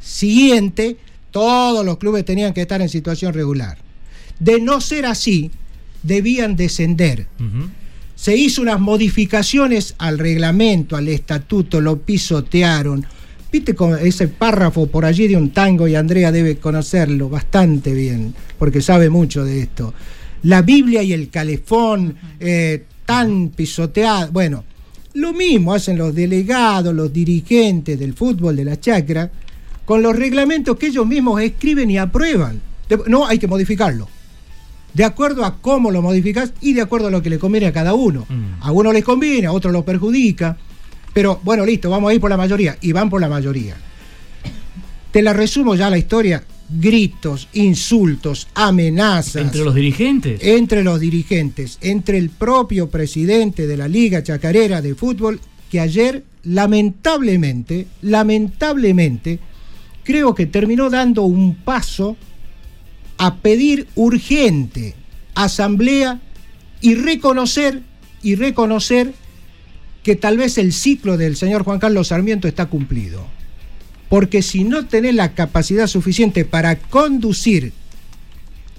[0.00, 0.96] siguiente
[1.30, 3.78] todos los clubes tenían que estar en situación regular.
[4.38, 5.50] De no ser así,
[6.02, 7.26] debían descender.
[8.14, 13.04] Se hizo unas modificaciones al reglamento, al estatuto, lo pisotearon.
[13.52, 18.34] Viste con ese párrafo por allí de un tango y Andrea debe conocerlo bastante bien,
[18.58, 19.92] porque sabe mucho de esto.
[20.46, 24.30] La Biblia y el calefón eh, tan pisoteado.
[24.30, 24.64] Bueno,
[25.14, 29.30] lo mismo hacen los delegados, los dirigentes del fútbol de la chacra,
[29.84, 32.60] con los reglamentos que ellos mismos escriben y aprueban.
[33.08, 34.08] No, hay que modificarlo
[34.94, 37.72] de acuerdo a cómo lo modificas y de acuerdo a lo que le conviene a
[37.72, 38.24] cada uno.
[38.28, 38.62] Mm.
[38.62, 40.56] A uno les conviene, a otro lo perjudica.
[41.12, 42.78] Pero bueno, listo, vamos a ir por la mayoría.
[42.80, 43.76] Y van por la mayoría.
[45.16, 46.44] Te la resumo ya la historia.
[46.68, 49.36] Gritos, insultos, amenazas.
[49.40, 50.44] ¿Entre los dirigentes?
[50.44, 51.78] Entre los dirigentes.
[51.80, 59.38] Entre el propio presidente de la Liga Chacarera de Fútbol, que ayer, lamentablemente, lamentablemente,
[60.04, 62.18] creo que terminó dando un paso
[63.16, 64.96] a pedir urgente
[65.34, 66.20] asamblea
[66.82, 67.80] y reconocer
[68.22, 69.14] y reconocer
[70.02, 73.34] que tal vez el ciclo del señor Juan Carlos Sarmiento está cumplido.
[74.08, 77.72] Porque si no tenés la capacidad suficiente para conducir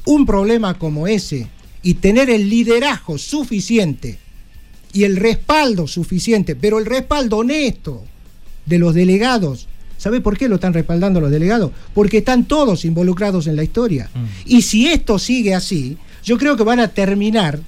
[0.05, 1.47] un problema como ese
[1.83, 4.19] y tener el liderazgo suficiente
[4.93, 8.03] y el respaldo suficiente, pero el respaldo honesto
[8.65, 11.71] de los delegados ¿Sabe por qué lo están respaldando los delegados?
[11.93, 14.09] Porque están todos involucrados en la historia.
[14.13, 14.25] Mm.
[14.45, 17.59] Y si esto sigue así, yo creo que van a terminar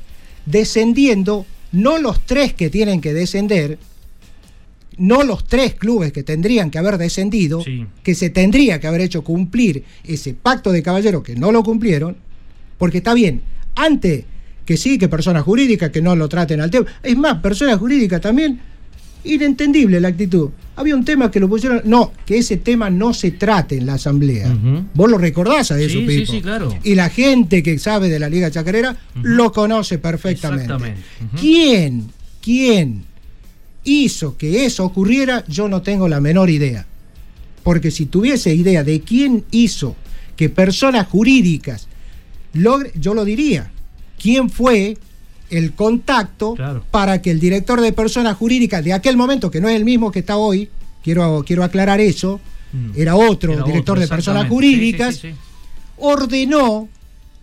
[0.45, 3.79] descendiendo no los tres que tienen que descender,
[4.99, 7.63] no los tres clubes que tendrían que haber descendido,
[8.03, 12.17] que se tendría que haber hecho cumplir ese pacto de caballeros que no lo cumplieron,
[12.77, 13.41] porque está bien,
[13.75, 14.25] antes
[14.65, 18.21] que sí, que personas jurídicas que no lo traten al tema, es más, personas jurídicas
[18.21, 18.59] también
[19.23, 20.49] Inentendible la actitud.
[20.77, 21.81] Había un tema que lo pusieron.
[21.83, 24.57] No, que ese tema no se trate en la asamblea.
[24.93, 26.73] Vos lo recordás a eso, sí, Sí, claro.
[26.83, 30.95] Y la gente que sabe de la Liga Chacarera lo conoce perfectamente.
[31.37, 32.07] ¿Quién,
[32.41, 33.03] quién
[33.83, 35.43] hizo que eso ocurriera?
[35.47, 36.85] Yo no tengo la menor idea.
[37.63, 39.95] Porque si tuviese idea de quién hizo
[40.35, 41.87] que personas jurídicas
[42.53, 43.71] logre, yo lo diría.
[44.17, 44.97] ¿Quién fue
[45.49, 46.55] el contacto
[46.91, 50.11] para que el director de personas jurídicas de aquel momento, que no es el mismo
[50.11, 50.69] que está hoy,
[51.03, 52.39] quiero, quiero aclarar eso,
[52.71, 52.91] mm.
[52.95, 55.21] era otro director de personas jurídicas,
[55.97, 56.87] ordenó,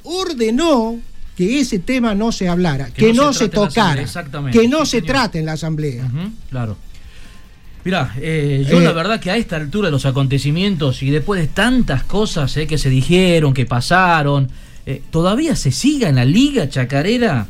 [0.05, 0.99] ordenó
[1.37, 4.05] que ese tema no se hablara, que, no, se, tocara,
[4.51, 6.11] que no se trate en la asamblea.
[6.51, 6.77] claro.
[7.85, 8.95] Mirá, eh, yo la eh.
[8.95, 12.79] verdad que a esta altura de los acontecimientos y después de tantas cosas eh, que
[12.79, 14.51] se dijeron, que pasaron,
[15.11, 17.47] todavía se siga en la liga chacarera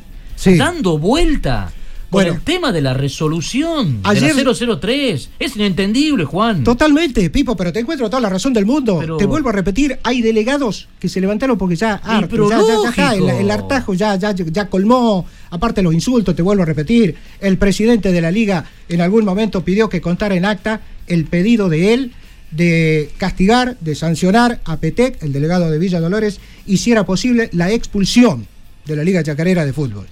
[0.58, 1.70] dando vuelta
[2.10, 5.30] con el tema de la resolución ayer, de la 003.
[5.38, 6.64] Es inentendible, Juan.
[6.64, 9.00] Totalmente, Pipo, pero te encuentro toda la razón del mundo.
[9.18, 14.32] Te vuelvo a repetir, hay delegados que se levantaron porque ya, el, hartajo ya, ya,
[14.32, 15.26] ya colmó.
[15.50, 17.16] Aparte los insultos, te vuelvo a repetir.
[17.40, 21.68] El presidente de la liga en algún momento pidió que contara en acta el pedido
[21.68, 22.12] de él
[22.50, 27.50] de castigar, de sancionar a Petec, el delegado de Villa Dolores, y si era posible
[27.52, 28.46] la expulsión
[28.86, 30.06] de la Liga Chacarera de Fútbol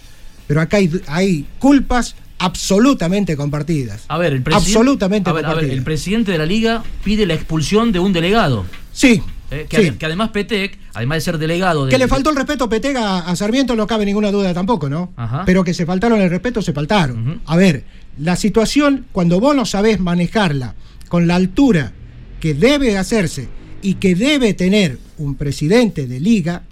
[0.46, 4.04] pero acá hay, culpas absolutamente compartidas.
[4.08, 5.30] A ver, el presidente, absolutamente
[5.72, 8.64] el presidente de la liga pide la expulsión de un delegado.
[8.92, 9.22] Sí.
[9.50, 11.86] Eh, que, además Petec, además de ser delegado...
[11.88, 15.12] que le faltó el respeto a Petec a, Sarmiento no cabe ninguna duda tampoco, ¿no?
[15.46, 17.40] Pero que se faltaron el respeto, se faltaron.
[17.46, 17.84] A ver,
[18.18, 20.74] la situación, cuando vos no sabés manejarla
[21.08, 21.92] con la altura
[22.40, 23.48] que debe hacerse
[23.82, 26.62] y que debe tener un presidente de liga,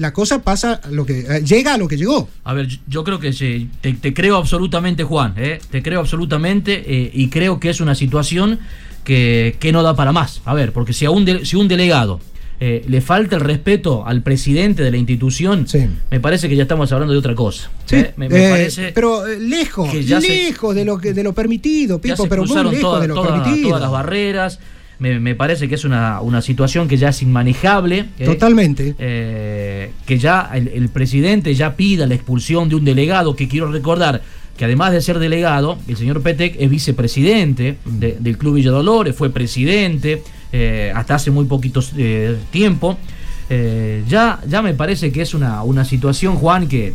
[0.00, 2.26] la cosa pasa, lo que eh, llega a lo que llegó.
[2.44, 5.60] A ver, yo creo que sí, te, creo absolutamente, Juan, ¿eh?
[5.70, 8.58] te creo absolutamente eh, y creo que es una situación
[9.04, 10.40] que, no da para más.
[10.46, 12.18] A ver, porque si a un, si un delegado
[12.60, 15.66] le falta el respeto al presidente de la institución,
[16.10, 17.70] me parece que ya estamos hablando de otra cosa.
[18.16, 23.00] Me, parece pero lejos, lejos de lo que de lo permitido, Pipo, pero muy lejos
[23.00, 23.68] de lo permitido.
[23.68, 24.60] Todas las barreras
[25.00, 28.06] me, parece que es una, situación que ya es inmanejable.
[28.18, 28.24] ¿eh?
[28.24, 28.94] Totalmente.
[28.98, 34.22] Eh, que ya el, presidente ya pida la expulsión de un delegado, que quiero recordar
[34.56, 39.30] que además de ser delegado, el señor Petec es vicepresidente del Club Villa Dolores, fue
[39.30, 41.80] presidente eh, hasta hace muy poquito
[42.50, 42.98] tiempo.
[44.06, 46.92] ya, ya me parece que es una, una situación, Juan, que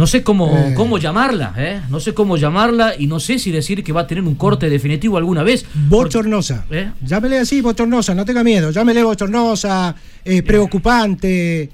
[0.00, 0.72] no sé cómo, eh.
[0.74, 1.82] cómo llamarla, ¿eh?
[1.90, 4.70] No sé cómo llamarla y no sé si decir que va a tener un corte
[4.70, 5.66] definitivo alguna vez.
[5.74, 6.64] Bochornosa.
[6.70, 6.90] ¿Eh?
[7.04, 8.70] Llámele así, bochornosa, no tenga miedo.
[8.70, 11.68] Llámele bochornosa, eh, preocupante,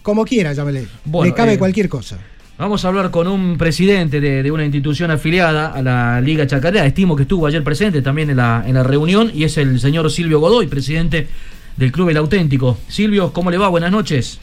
[0.00, 0.86] como quiera, llámele.
[1.24, 2.18] Le cabe cualquier cosa.
[2.56, 6.86] Vamos a hablar con un presidente de, una institución afiliada a la Liga Chacarera.
[6.86, 10.08] Estimo que estuvo ayer presente también en la, en la reunión y es el señor
[10.08, 11.26] Silvio Godoy, presidente
[11.76, 12.78] del Club El Auténtico.
[12.86, 13.66] Silvio, ¿cómo le va?
[13.66, 14.38] Buenas noches.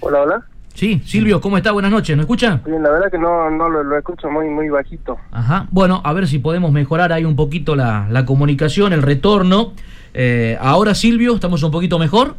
[0.00, 0.46] Hola, hola.
[0.74, 1.72] Sí, Silvio, ¿cómo está?
[1.72, 2.60] Buenas noches, ¿me escucha?
[2.64, 5.18] Bien, la verdad que no, no lo, escucho muy, muy bajito.
[5.30, 9.72] Ajá, bueno, a ver si podemos mejorar ahí un poquito la, la comunicación, el retorno.
[10.14, 12.34] Eh, ahora, Silvio, ¿estamos un poquito mejor?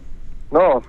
[0.51, 0.81] No,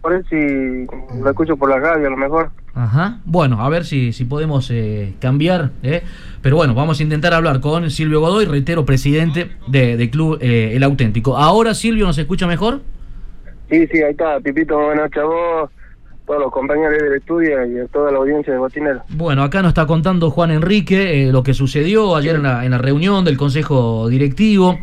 [0.00, 0.86] por eso si
[1.20, 2.50] lo escucho por la radio a lo mejor.
[2.74, 3.18] Ajá.
[3.24, 5.70] Bueno, a ver si, si podemos eh, cambiar.
[5.82, 6.02] Eh.
[6.40, 10.82] Pero bueno, vamos a intentar hablar con Silvio Godoy, reitero, presidente de, Club eh, El
[10.82, 11.36] Auténtico.
[11.36, 12.80] Ahora, Silvio, ¿nos escucha mejor?
[13.70, 14.40] Sí, sí, ahí está.
[14.40, 15.70] Pipito, buenas noches a vos,
[16.26, 19.02] todos los compañeros del estudio y a toda la audiencia de Botinero.
[19.10, 22.78] Bueno, acá nos está contando Juan Enrique lo que sucedió ayer en, la, en la
[22.78, 24.78] reunión del Consejo Directivo.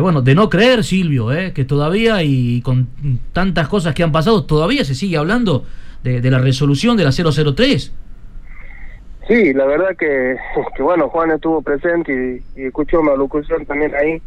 [0.00, 2.88] bueno, de no creer, Silvio, que todavía y con
[3.32, 5.64] tantas cosas que han pasado, todavía se sigue hablando
[6.02, 7.92] de, la resolución de la 003.
[9.26, 10.36] Sí, la verdad que,
[10.76, 14.22] que bueno, Juan estuvo presente y, escuchó una locución también ahí,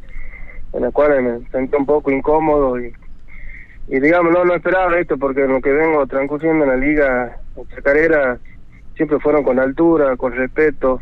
[0.74, 2.94] en la cual me sentí un poco incómodo y,
[3.92, 7.38] y digamos, no, no esperaba esto porque lo que vengo transcurriendo en la liga
[7.76, 8.40] chacarera
[8.96, 11.02] siempre fueron con altura, con respeto,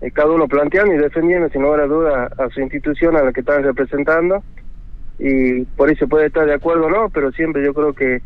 [0.00, 3.34] eh, cada uno planteando y defendiendo sin lugar a duda a su institución a la
[3.34, 4.42] que están representando
[5.18, 8.22] y por se puede estar de acuerdo o no, pero siempre yo creo que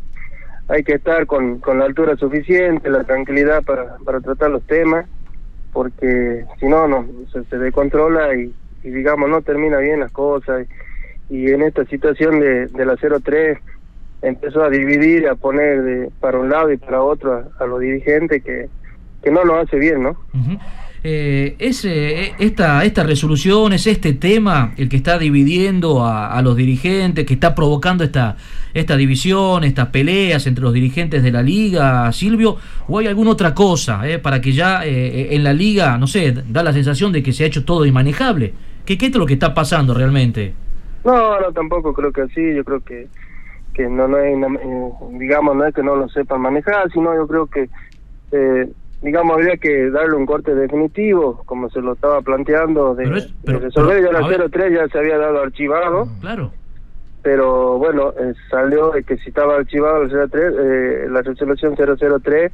[0.69, 5.05] hay que estar con, con la altura suficiente, la tranquilidad para, para tratar los temas,
[5.73, 10.65] porque si no, no se, se descontrola y, digamos, no termina bien las cosas.
[11.29, 13.59] Y, en esta situación de, de la 03
[14.21, 18.43] empezó a dividir, a poner de, para un lado y para otro a, los dirigentes
[18.43, 18.67] que,
[19.23, 20.17] que no lo hace bien, ¿no?
[21.03, 26.55] Eh, ¿Es eh, esta, esta resolución, es este tema el que está dividiendo a, los
[26.55, 28.35] dirigentes, que está provocando esta,
[28.73, 32.57] esta división, estas peleas entre los dirigentes de la liga, Silvio?
[32.87, 36.31] ¿O hay alguna otra cosa eh, para que ya eh, en la liga, no sé,
[36.31, 38.53] da la sensación de que se ha hecho todo inmanejable?
[38.83, 40.53] ¿Qué, ¿Qué es lo que está pasando realmente?
[41.05, 43.07] No, no, tampoco creo que así, yo creo que
[43.77, 44.35] que no, no es,
[45.19, 47.69] digamos, no es que no lo sepan manejar, sino yo creo que
[48.31, 48.67] eh,
[49.03, 53.05] digamos, habría que darle un corte definitivo, como se lo estaba planteando, de,
[53.43, 56.07] resolver ya la 03 ya se había dado archivado.
[56.07, 56.51] Mm, claro.
[57.21, 62.51] Pero bueno, eh, salió de que si estaba archivado el 03, eh, la resolución 003,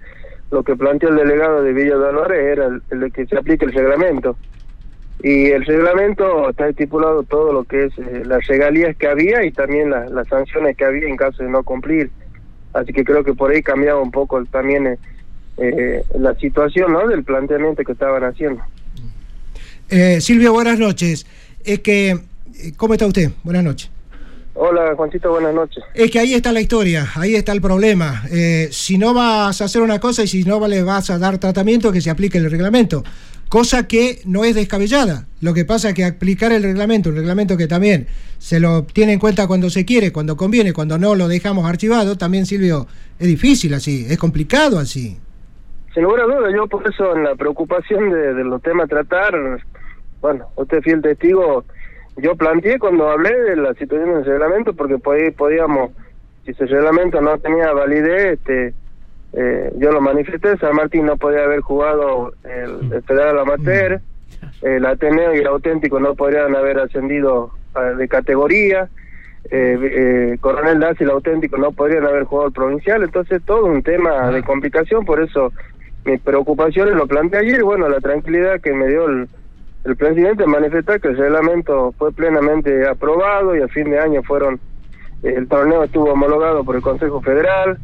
[0.51, 3.71] lo que planteó el delegado de Villa Dolores era el, de que se aplique el
[3.71, 4.36] reglamento.
[5.21, 9.52] Y el reglamento está estipulado todo lo que es eh, las regalías que había y
[9.52, 12.10] también las sanciones que había en caso de no cumplir.
[12.73, 14.97] Así que creo que por ahí cambiaba un poco también
[15.58, 17.08] eh, la situación ¿no?
[17.08, 18.63] del planteamiento que estaban haciendo.
[19.89, 21.26] Eh, Silvio, buenas noches.
[21.63, 23.30] Es que, eh, ¿cómo está usted?
[23.43, 23.89] Buenas noches.
[24.56, 25.84] Hola, Juancito, buenas noches.
[25.95, 28.23] Es que ahí está la historia, ahí está el problema.
[28.32, 31.39] Eh, si no vas a hacer una cosa y si no le vas a dar
[31.39, 33.04] tratamiento, que se aplique el reglamento.
[33.54, 35.28] Cosa que no es descabellada.
[35.39, 38.08] Lo que pasa es que aplicar el reglamento, un reglamento que también
[38.39, 42.18] se lo tiene en cuenta cuando se quiere, cuando conviene, cuando no lo dejamos archivado,
[42.18, 42.88] también, Silvio,
[43.20, 45.20] es difícil así, es complicado así.
[45.94, 49.36] Sin lugar a duda, yo por eso en la preocupación de, los temas a tratar,
[50.20, 51.63] bueno, usted fiel testigo,
[52.18, 55.92] yo planteé cuando hablé de la situación del reglamento, porque podíamos,
[56.44, 58.74] si ese reglamento no tenía validez, este,
[59.34, 64.00] eh, yo lo manifesté, San Martín no podía haber jugado el, el Federal Amateur,
[64.62, 67.52] el Ateneo y el Auténtico no podrían haber ascendido
[67.98, 68.89] de categoría,
[69.50, 73.65] eh, eh, Coronel Das y el Auténtico no podrían haber jugado el Provincial, entonces todo
[73.65, 75.52] un tema de complicación, por eso
[76.06, 79.28] mis preocupaciones lo planteé ayer y bueno, la tranquilidad que me dio el,
[79.86, 84.60] el presidente manifestar que el reglamento fue plenamente aprobado y a fin de año fueron,
[85.24, 87.78] eh, el torneo estuvo homologado por el Consejo Federal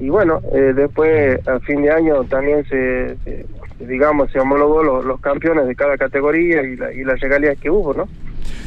[0.00, 3.16] y bueno, eh, después a fin de año también se,
[3.80, 7.94] digamos, se homologó los, campeones de cada categoría y, la, y las regalías que hubo,
[7.94, 8.08] ¿no?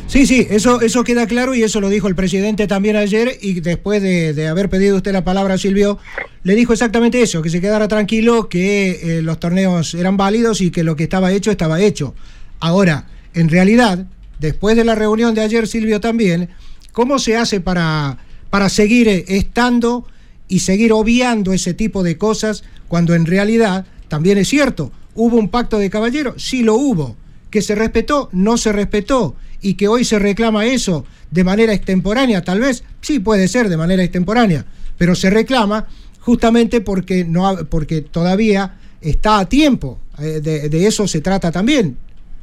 [0.08, 3.62] Sí, sí, eso, eso queda claro y eso lo dijo el presidente también ayer y
[3.62, 6.00] después de, haber pedido usted la palabra, Silvio,
[6.44, 10.70] le dijo exactamente eso, que se quedara tranquilo, que eh, los torneos eran válidos y
[10.70, 12.14] que lo que estaba hecho estaba hecho.
[12.60, 14.06] Ahora, en realidad,
[14.40, 16.50] después de la reunión de ayer, Silvio también,
[16.92, 18.18] ¿cómo se hace para,
[18.50, 20.06] para seguir eh, estando
[20.52, 24.92] y seguir obviando ese tipo de cosas cuando en realidad también es cierto?
[25.16, 26.38] ¿Hubo un pacto de caballero?
[26.38, 27.16] Sí lo hubo.
[27.50, 28.28] ¿Que se respetó?
[28.34, 33.22] No se respetó y que hoy se reclama eso de manera extemporánea, tal vez, sí
[33.22, 34.66] puede ser de manera extemporánea,
[34.98, 35.88] pero se reclama
[36.20, 41.96] justamente porque, no, porque todavía está a tiempo, eh, de, eso se trata también.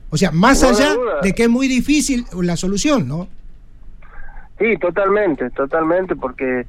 [0.09, 3.29] O sea, más allá de que es muy difícil la solución, ¿no?
[4.59, 6.65] Sí, totalmente, totalmente, porque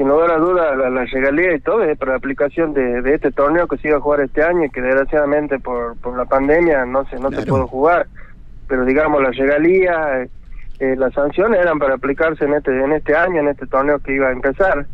[0.00, 3.16] sin lugar a dudas la, la regalía y todo es para la aplicación de, de
[3.16, 6.24] este torneo que se iba a jugar este año y que desgraciadamente por, por la
[6.24, 8.06] pandemia no se no se pudo jugar.
[8.66, 10.26] Pero digamos la regalía
[10.78, 14.14] eh, las sanciones eran para aplicarse en este en este año en este torneo que
[14.14, 14.86] iba a empezar.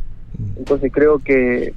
[0.57, 1.73] Entonces creo que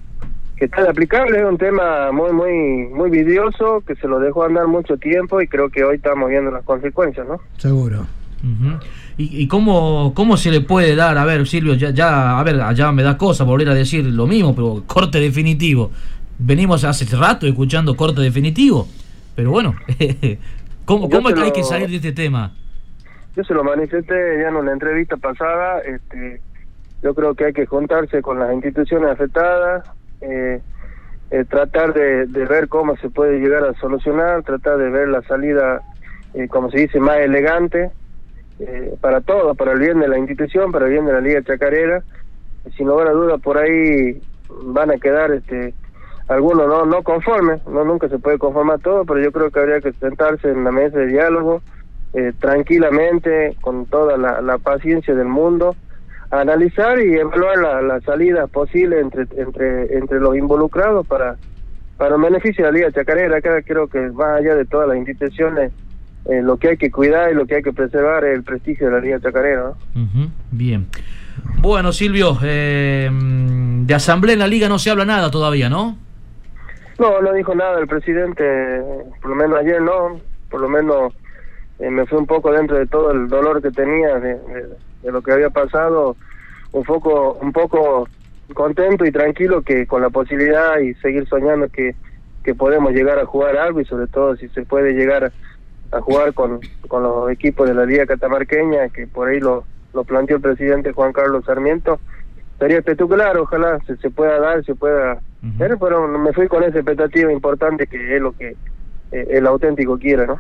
[0.58, 4.44] que está de aplicable es un tema muy muy muy vidrioso que se lo dejó
[4.44, 8.08] andar mucho tiempo y creo que hoy estamos viendo las consecuencias no Seguro.
[8.42, 8.80] Ujú.
[9.20, 11.18] ¿Y, y cómo, cómo se le puede dar?
[11.18, 14.26] A ver, Silvio, ya, ya, a ver, allá me da cosa volver a decir lo
[14.26, 15.92] mismo, pero corte definitivo.
[16.38, 18.88] Venimos hace rato escuchando corte definitivo,
[19.36, 19.76] pero bueno,
[20.86, 22.52] ¿cómo, cómo te hay que lo- salir de este tema?
[23.36, 25.80] Yo se lo manifesté ya en una entrevista pasada.
[25.82, 26.42] Este,
[27.04, 29.84] yo creo que hay que juntarse con las instituciones afectadas,
[30.22, 30.62] eh,
[31.32, 35.22] eh, tratar de, de ver cómo se puede llegar a solucionar, tratar de ver la
[35.24, 35.82] salida,
[36.34, 37.92] eh, como se dice, más elegante
[38.60, 41.42] eh, para todos, para el bien de la institución, para el bien de la Liga
[41.44, 42.04] Chacarera.
[42.76, 45.74] Sin lugar a dudas, por ahí van a quedar este
[46.28, 49.82] algunos no no conformes, no nunca se puede conformar todo, pero yo creo que habría
[49.82, 51.64] que sentarse en la mesa de diálogo
[52.14, 55.76] eh, tranquilamente, con toda la, la paciencia del mundo,
[56.30, 61.38] analizar y evaluar la- las salidas posibles entre, entre, entre los involucrados para,
[61.98, 63.38] para el beneficio de la Liga Chacarera.
[63.38, 65.72] Acá creo que más allá de todas las instituciones,
[66.26, 68.88] eh, lo que hay que cuidar y lo que hay que preservar es el prestigio
[68.88, 69.74] de la Liga Chacarera.
[69.96, 70.32] ¿no?
[70.52, 70.88] Bien.
[71.62, 75.98] Bueno, Silvio, eh, de asamblea en la liga no se habla nada todavía, ¿no?
[77.00, 78.44] No, no dijo nada el presidente,
[79.22, 81.14] por lo menos ayer no, por lo menos
[81.80, 85.12] eh, me fui un poco dentro de todo el dolor que tenía de, de- de
[85.14, 86.18] lo que había pasado,
[86.74, 88.06] un poco, un poco
[88.54, 91.96] contento y tranquilo que con la posibilidad y seguir soñando que,
[92.44, 95.32] que podemos llegar a jugar algo y sobre todo si se puede llegar a
[95.92, 100.38] jugar con, con los equipos de la Liga Catamarqueña, que por ahí lo, lo planteó
[100.38, 102.00] el presidente Juan Carlos Sarmiento,
[102.60, 105.20] sería espectacular, ojalá se, se pueda dar, se pueda
[105.58, 108.56] pero, pero me fui con esa expectativa importante que es lo que
[109.12, 110.38] eh, el auténtico quiere, ¿no?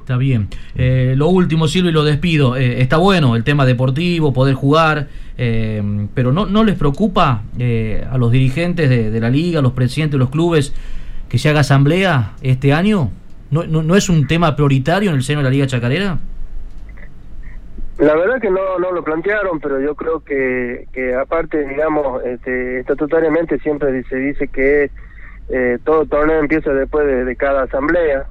[0.00, 0.48] Está bien.
[0.74, 2.56] Eh, lo último, Silvio, y lo despido.
[2.56, 8.06] Eh, está bueno el tema deportivo, poder jugar, eh, pero ¿no, no les preocupa eh,
[8.08, 10.74] a los dirigentes de, de la liga, a los presidentes de los clubes,
[11.28, 13.10] que se haga asamblea este año?
[13.54, 16.18] ¿No, no, no es un tema prioritario en el seno de la Liga Chacarera?
[17.98, 22.80] La verdad que no no lo plantearon, pero yo creo que, que aparte, digamos, este,
[22.80, 24.90] estatutariamente siempre se dice que
[25.50, 28.24] eh, todo torneo empieza después de, de cada asamblea.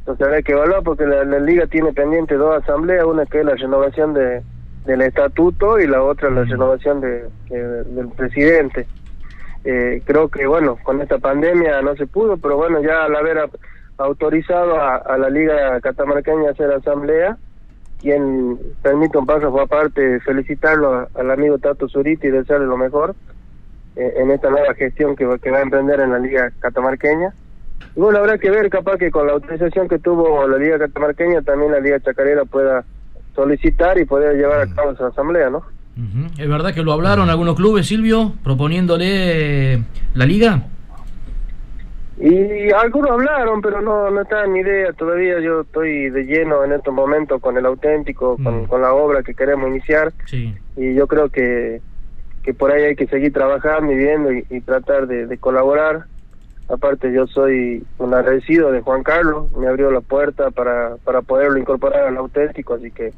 [0.00, 3.46] Entonces habrá que evaluar porque la, la liga tiene pendiente dos asambleas, una que es
[3.46, 4.42] la renovación de,
[4.84, 8.86] del estatuto y la otra la renovación de, de- del presidente.
[9.64, 13.38] Eh, creo que, bueno, con esta pandemia no se pudo, pero bueno, ya al haber
[13.98, 17.36] autorizado a, a la liga catamarqueña a hacer asamblea,
[18.00, 22.76] quien permite un paso fue aparte felicitarlo a- al amigo Tato Zurita y desearle lo
[22.76, 23.14] mejor
[23.96, 27.32] eh, en esta nueva gestión que, va- que va a emprender en la Liga Catamarqueña.
[27.96, 31.42] Y bueno, habrá que ver, capaz que con la autorización que tuvo la Liga Catamarqueña,
[31.42, 32.84] también la Liga Chacarera pueda
[33.34, 35.58] solicitar y poder llevar a cabo esa asamblea, ¿no?
[35.58, 36.26] Ujú.
[36.40, 39.82] ¿Es verdad que lo hablaron algunos clubes, Silvio, proponiéndole
[40.14, 40.62] la liga?
[42.20, 45.38] Y algunos hablaron, pero no, no está ni idea todavía.
[45.40, 49.34] Yo estoy de lleno en estos momentos con el auténtico, con, con la obra que
[49.34, 50.12] queremos iniciar.
[50.26, 50.54] Sí.
[50.76, 51.80] y yo creo que,
[52.42, 56.06] que por ahí hay que seguir trabajando y viendo y, y tratar de, de colaborar.
[56.68, 61.56] Aparte yo soy un agradecido de Juan Carlos, me abrió la puerta para, para poderlo
[61.56, 63.12] incorporar al auténtico, así que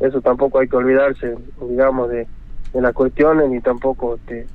[0.00, 1.34] eso tampoco hay que olvidarse,
[1.68, 2.26] digamos, de,
[2.72, 4.14] de las cuestiones ni tampoco...
[4.14, 4.46] Este,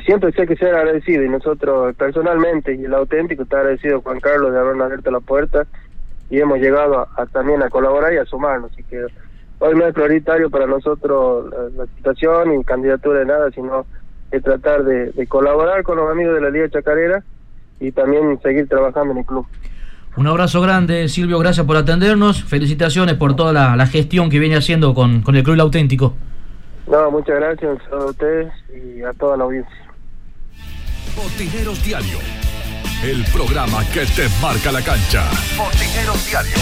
[0.00, 4.52] siempre sé que ser agradecido y nosotros personalmente y el auténtico está agradecido Juan Carlos
[4.52, 5.66] de habernos abierto la puerta
[6.30, 9.04] y hemos llegado a, a también a colaborar y a sumarnos, así que
[9.58, 13.86] hoy no es prioritario para nosotros la, la situación ni candidatura de nada, sino
[14.30, 17.22] es tratar de, de colaborar con los amigos de la Liga Chacarera
[17.78, 19.46] y también seguir trabajando en el club.
[20.16, 22.44] Un abrazo grande, Silvio, gracias por atendernos.
[22.44, 26.14] Felicitaciones por toda la, la gestión que viene haciendo con, con el Club El Auténtico.
[26.86, 29.74] No, muchas gracias a ustedes y a toda la audiencia.
[31.16, 32.51] Botineros Diario.
[33.02, 35.28] El programa que te marca la cancha.
[35.58, 36.52] Botineros Diario.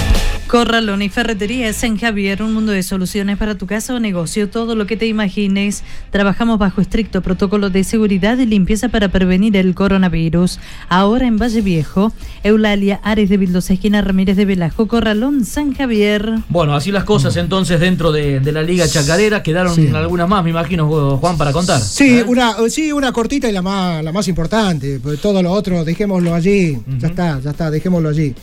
[0.46, 4.74] Corralón y Ferretería San Javier, un mundo de soluciones para tu casa o negocio, todo
[4.74, 5.84] lo que te imagines.
[6.10, 10.58] Trabajamos bajo estricto protocolo de seguridad y limpieza para prevenir el coronavirus.
[10.88, 16.32] Ahora en Valle Viejo, Eulalia, Ares de Vildosa, esquina Ramírez de Velasco, Corralón, San Javier.
[16.48, 19.44] Bueno, así las cosas entonces dentro de, de la Liga Chacarera.
[19.44, 19.88] Quedaron Sí.
[19.94, 21.80] algunas más, me imagino, Juan, para contar.
[21.80, 24.98] Sí, una, sí, una cortita y la más, la más importante.
[25.00, 26.78] porque todo lo otro, dejémoslo allí.
[26.98, 28.34] Ya está, ya está, dejémoslo allí.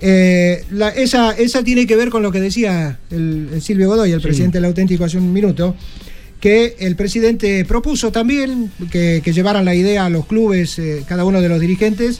[0.00, 4.10] Eh, la- esa, esa tiene que ver con lo que decía el, el Silvio Godoy,
[4.12, 4.24] el Sí.
[4.26, 5.76] presidente del auténtico hace un minuto,
[6.40, 11.40] que el presidente propuso también que, llevaran la idea a los clubes, eh, cada uno
[11.40, 12.18] de los dirigentes,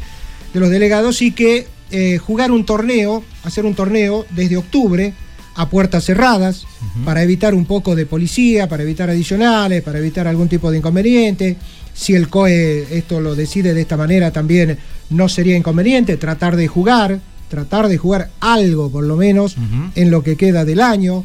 [0.54, 5.12] de los delegados, y que eh, jugar un torneo, hacer un torneo desde octubre
[5.54, 6.64] a puertas cerradas,
[7.04, 11.56] para evitar un poco de policía, para evitar adicionales, para evitar algún tipo de inconveniente.
[11.94, 14.78] Si el COE esto lo decide de esta manera, también
[15.10, 19.56] no sería inconveniente tratar de jugar, tratar de jugar algo por lo menos
[19.94, 21.24] en lo que queda del año.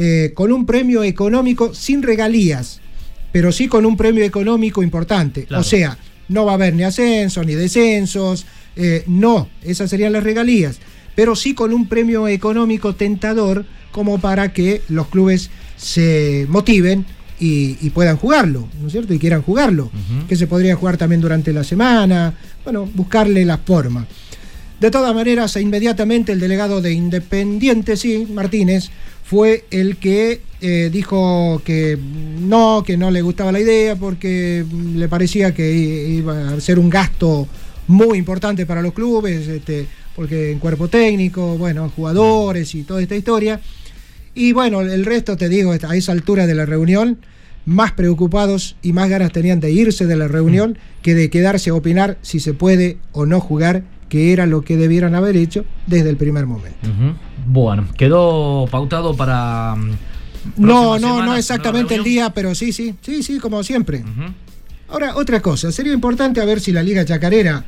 [0.00, 2.80] Eh, con un premio económico sin regalías,
[3.32, 5.48] pero sí con un premio económico importante.
[5.50, 5.98] O sea,
[6.28, 8.46] no va a haber ni ascensos ni descensos,
[8.76, 10.78] eh, no, esas serían las regalías,
[11.16, 17.04] pero sí con un premio económico tentador como para que los clubes se motiven
[17.40, 19.14] y, puedan jugarlo, ¿no es cierto?
[19.14, 19.90] Y quieran jugarlo,
[20.28, 22.34] que se podría jugar también durante la semana,
[22.64, 24.06] bueno, buscarle la forma.
[24.80, 28.90] De todas maneras, inmediatamente el delegado de Independiente, sí, Martínez,
[29.24, 31.98] fue el que eh, dijo que
[32.40, 34.64] no, que no le gustaba la idea porque
[34.94, 37.46] le parecía que iba a ser un gasto
[37.88, 43.16] muy importante para los clubes, este, porque en cuerpo técnico, bueno, jugadores y toda esta
[43.16, 43.60] historia.
[44.38, 47.18] Y bueno, el resto te digo, a esa altura de la reunión,
[47.66, 51.74] más preocupados y más ganas tenían de irse de la reunión que de quedarse a
[51.74, 56.10] opinar si se puede o no jugar, que era lo que debieran haber hecho desde
[56.10, 56.78] el primer momento.
[57.48, 59.74] Bueno, quedó pautado para.
[59.74, 59.96] Mm,
[60.56, 64.04] no, no, no exactamente el día, pero sí, sí, sí, sí, como siempre.
[64.88, 67.64] Ahora, otra cosa, sería importante a ver si la Liga Chacarera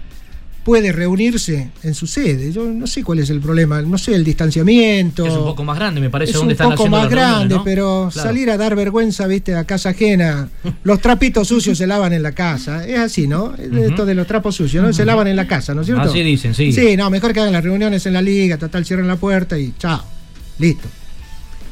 [0.70, 2.52] puede reunirse en su sede.
[2.52, 5.26] Yo no sé cuál es el problema, no sé el distanciamiento.
[5.26, 6.30] Es un poco más grande, me parece.
[6.30, 10.48] Es un poco más grande, pero salir a dar vergüenza, viste, a casa ajena.
[10.84, 12.86] los trapitos sucios se lavan en la casa.
[12.86, 13.52] Es así, ¿no?
[13.56, 14.92] Esto de los trapos sucios, ¿no?
[14.92, 16.08] Se lavan en la casa, ¿no es cierto?
[16.08, 16.70] Así dicen, sí.
[16.72, 19.74] Sí, no, mejor que hagan las reuniones en la liga, total, cierran la puerta y
[19.76, 20.04] chao.
[20.60, 20.88] Listo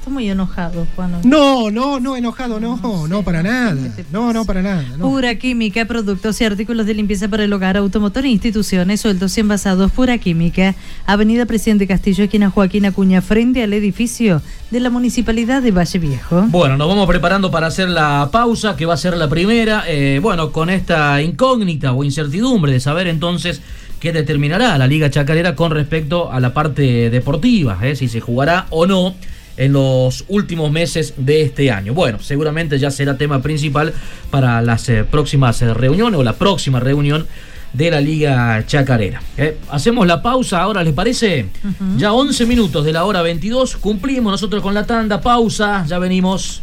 [0.09, 1.21] muy enojado, Juan.
[1.25, 3.77] No, no, no, enojado, no, no, para nada.
[4.13, 4.85] No, no, para nada.
[5.01, 9.41] Pura Química, productos y artículos de limpieza para el hogar, automotor e instituciones, sueltos y
[9.41, 9.91] envasados.
[9.93, 10.75] Pura Química,
[11.07, 16.47] Avenida Presidente Castillo, esquina Joaquín Acuña, frente al edificio de la Municipalidad de Valle Viejo.
[16.49, 19.85] Bueno, nos vamos preparando para hacer la pausa, que va a ser la primera.
[19.87, 23.63] Eh, bueno, con esta incógnita o incertidumbre de saber entonces
[23.99, 28.67] qué determinará la Liga Chacarera con respecto a la parte deportiva, eh, si se jugará
[28.71, 29.15] o no
[29.59, 31.93] en los últimos meses de este año.
[31.93, 33.93] Bueno, seguramente ya será tema principal
[34.31, 37.27] para las eh, próximas eh, reuniones o la próxima reunión
[37.73, 39.21] de la Liga Chacarera.
[39.37, 39.59] ¿eh?
[39.71, 41.49] Hacemos la pausa ahora, ¿les parece?
[41.97, 46.63] Ya 11 minutos de la hora 22, cumplimos nosotros con la tanda, pausa, ya venimos.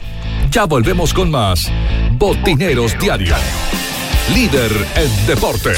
[0.50, 1.72] Ya volvemos con más
[2.18, 3.36] Botineros Diario,
[4.34, 5.78] líder en deportes.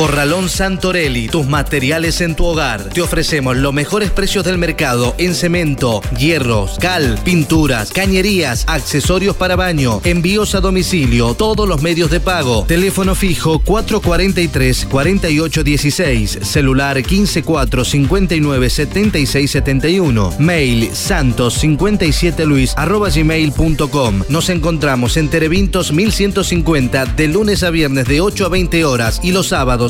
[0.00, 2.84] Corralón Santorelli, tus materiales en tu hogar.
[2.84, 9.56] Te ofrecemos los mejores precios del mercado en cemento, hierros, cal, pinturas, cañerías, accesorios para
[9.56, 12.64] baño, envíos a domicilio, todos los medios de pago.
[12.66, 24.22] Teléfono fijo 443 4816, celular 154 59 76 71, mail santos 57 luis arroba gmail.com.
[24.30, 29.32] Nos encontramos en Terevintos 1150 de lunes a viernes de 8 a 20 horas y
[29.32, 29.89] los sábados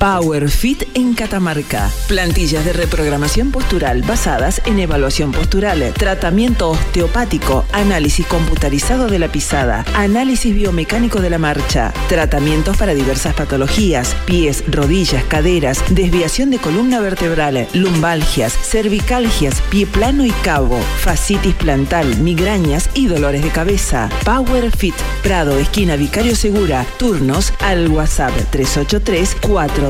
[0.00, 1.90] Power Fit en Catamarca.
[2.08, 9.84] Plantillas de reprogramación postural basadas en evaluación postural, tratamiento osteopático, análisis computarizado de la pisada,
[9.94, 17.00] análisis biomecánico de la marcha, tratamientos para diversas patologías, pies, rodillas, caderas, desviación de columna
[17.00, 24.08] vertebral, lumbalgias, cervicalgias, pie plano y cabo, fascitis plantal, migrañas y dolores de cabeza.
[24.24, 29.89] Power Fit, Prado, esquina Vicario Segura, turnos al WhatsApp 383 4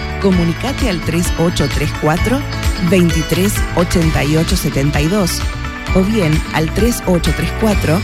[0.21, 2.39] comunicate al 3834
[2.89, 5.41] 23 88 72
[5.95, 7.99] o bien al 3834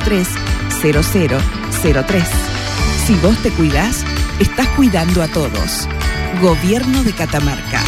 [0.00, 0.28] 03
[0.80, 2.24] 0003.
[3.06, 4.04] Si vos te cuidás,
[4.38, 5.88] estás cuidando a todos.
[6.40, 7.82] Gobierno de Catamarca.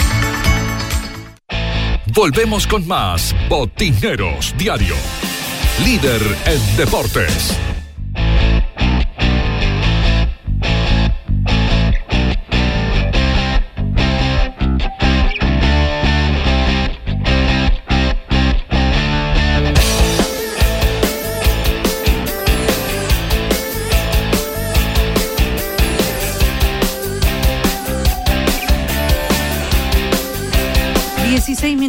[2.12, 4.96] Volvemos con más Botineros Diario.
[5.84, 7.56] Líder en deportes.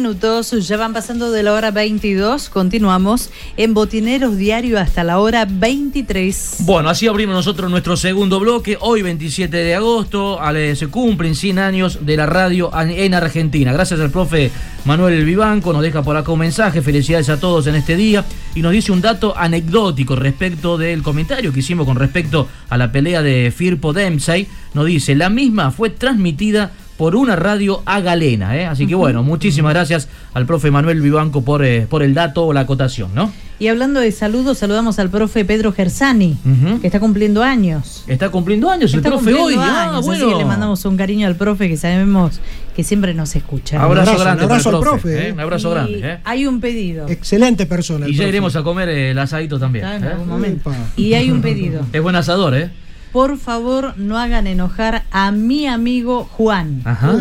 [0.02, 5.46] Minutos, ya van pasando de la hora 22, continuamos en Botineros Diario hasta la hora
[5.48, 6.56] 23.
[6.60, 10.40] Bueno, así abrimos nosotros nuestro segundo bloque, hoy 27 de agosto,
[10.74, 13.72] se cumplen 100 años de la radio en Argentina.
[13.72, 14.50] Gracias al profe
[14.84, 18.24] Manuel Vivanco, nos deja por acá un mensaje, felicidades a todos en este día,
[18.56, 22.90] y nos dice un dato anecdótico respecto del comentario que hicimos con respecto a la
[22.90, 26.72] pelea de Firpo Dempsey, nos dice, la misma fue transmitida
[27.02, 28.56] por una radio a Galena.
[28.56, 28.64] ¿eh?
[28.64, 32.52] Así que bueno, muchísimas gracias al profe Manuel Vivanco por, eh, por el dato o
[32.52, 33.32] la acotación, ¿no?
[33.58, 36.36] Y hablando de saludos, saludamos al profe Pedro Gersani,
[36.80, 38.04] que está cumpliendo años.
[38.06, 39.56] Está cumpliendo años el profe hoy.
[39.58, 40.38] Ah, bueno.
[40.38, 42.40] le mandamos un cariño al profe que sabemos
[42.76, 43.82] que siempre nos escucha.
[43.82, 44.44] Abrazo, grande.
[44.44, 45.28] Un abrazo al profe.
[45.28, 45.32] ¿eh?
[45.32, 46.18] Un abrazo grande.
[46.22, 47.08] Hay un pedido.
[47.08, 48.08] Excelente persona.
[48.08, 49.86] Y ya iremos a comer el asadito también.
[49.86, 50.72] en algún momento.
[50.96, 51.84] Y hay un pedido.
[51.92, 52.70] Es buen asador, ¿eh?
[53.12, 56.82] Por favor no hagan enojar a mi amigo Juan.
[56.84, 57.16] Ajá.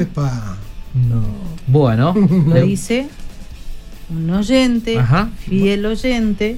[0.94, 1.24] No.
[1.68, 2.14] Bueno.
[2.16, 3.08] Lo dice
[4.10, 5.00] un oyente,
[5.40, 6.58] fiel oyente.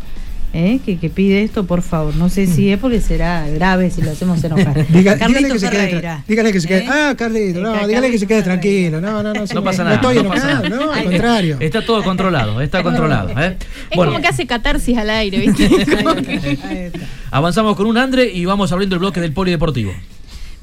[0.54, 0.80] ¿Eh?
[0.86, 2.16] Que, que, pide esto, por favor.
[2.16, 4.86] No sé si es porque será grave si lo hacemos enojar.
[4.89, 6.84] dígale que se quede, dígale que se quede.
[6.86, 6.89] ¿Eh?
[6.89, 9.01] Ah, Carlito, no, dígale que se quede tranquilo.
[9.01, 9.43] No, no, no.
[9.54, 10.01] No pasa nada.
[10.01, 11.58] No estoy enojado, no, al contrario.
[11.60, 13.30] Está todo controlado, está controlado.
[13.41, 13.58] ¿eh?
[13.89, 15.70] Es como que hace catarsis al aire, ¿viste?
[17.32, 19.91] Avanzamos con un Andre y vamos abriendo el bloque del polideportivo.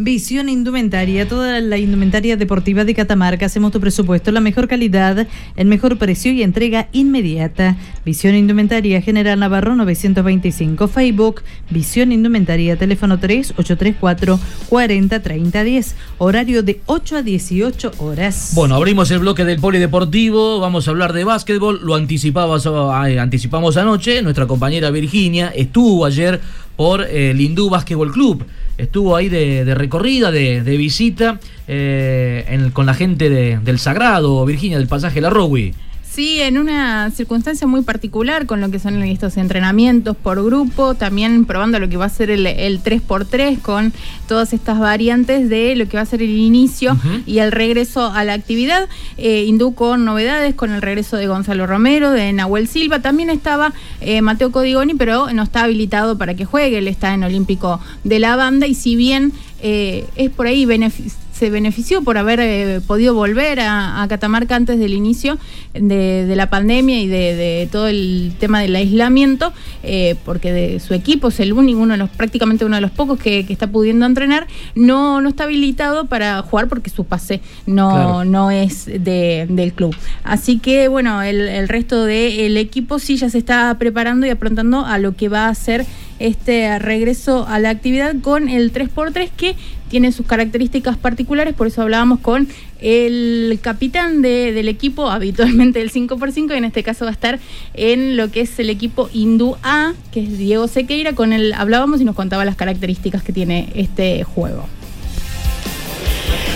[0.03, 3.45] Visión Indumentaria, toda la indumentaria deportiva de Catamarca.
[3.45, 5.27] Hacemos tu presupuesto, la mejor calidad,
[5.57, 7.77] el mejor precio y entrega inmediata.
[8.03, 10.89] Visión Indumentaria, General Navarro 925.
[10.89, 14.41] Facebook, Visión Indumentaria, teléfono 3834
[14.71, 15.95] 403010.
[16.17, 18.53] Horario de 8 a 18 horas.
[18.55, 20.61] Bueno, abrimos el bloque del polideportivo.
[20.61, 21.79] Vamos a hablar de básquetbol.
[21.83, 24.23] Lo anticipamos, eh, anticipamos anoche.
[24.23, 26.41] Nuestra compañera Virginia estuvo ayer
[26.75, 28.47] por el Hindú Básquetbol Club
[28.81, 34.45] estuvo ahí de, recorrida, de, de visita eh, en- con la gente de- del Sagrado,
[34.45, 35.75] Virginia, del pasaje La Rowi.
[36.13, 41.45] Sí, en una circunstancia muy particular con lo que son estos entrenamientos por grupo, también
[41.45, 43.93] probando lo que va a ser el, el 3x3 con
[44.27, 46.97] todas estas variantes de lo que va a ser el inicio
[47.27, 48.89] y el regreso a la actividad.
[49.19, 53.73] Eh, Hindú con novedades, con el regreso de Gonzalo Romero, de Nahuel Silva, también estaba
[54.01, 58.19] eh, Mateo Codigoni, pero no está habilitado para que juegue, él está en Olímpico de
[58.19, 59.33] la banda y si bien
[59.63, 64.57] eh, es por ahí benefic- se benefició por haber eh, podido volver a, a Catamarca
[64.57, 65.39] antes del inicio
[65.73, 70.81] de, de la pandemia y de, de todo el tema del aislamiento, eh, porque de
[70.81, 73.53] su equipo es el único, uno de los, prácticamente uno de los pocos que, que
[73.55, 78.25] está pudiendo entrenar, no, no está habilitado para jugar porque su pase no, Claro.
[78.27, 79.97] no es de- del club.
[80.25, 84.85] Así que bueno, el, el resto del equipo sí ya se está preparando y aprontando
[84.85, 85.87] a lo que va a ser
[86.19, 89.57] este regreso a la actividad con el 3x3 que
[89.91, 92.49] tiene sus características particulares, por eso hablábamos con
[92.81, 97.39] el capitán de- del equipo, habitualmente el 5x5, y en este caso va a estar
[97.75, 102.01] en lo que es el equipo Hindú A, que es Diego Sequeira, con él hablábamos
[102.01, 104.65] y nos contaba las características que tiene este juego.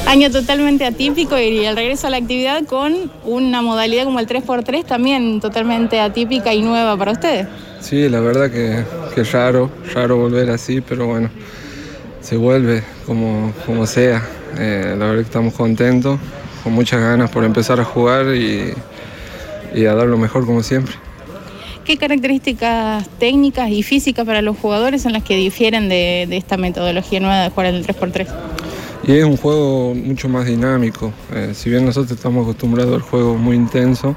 [0.07, 4.85] Año totalmente atípico y el regreso a la actividad con una modalidad como el 3x3
[4.85, 7.47] también totalmente atípica y nueva para ustedes.
[7.81, 11.31] Sí, la verdad que, que es raro, raro volver así, pero bueno,
[12.25, 14.27] se vuelve como, como sea.
[14.59, 16.19] Eh, la verdad que estamos contentos,
[16.63, 18.73] con muchas ganas por empezar a jugar y,
[19.75, 20.95] y a dar lo mejor como siempre.
[21.85, 26.57] ¿Qué características técnicas y físicas para los jugadores son las que difieren de, de esta
[26.57, 28.27] metodología nueva de jugar en el 3x3?
[29.07, 31.13] Y es un juego mucho más dinámico.
[31.35, 34.17] Eh, si bien nosotros estamos acostumbrados al juego muy intenso,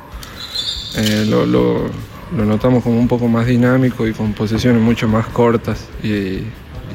[0.95, 1.89] eh, lo, lo-
[2.35, 5.87] lo notamos como un poco más dinámico y con posiciones mucho más cortas.
[6.03, 6.43] Y,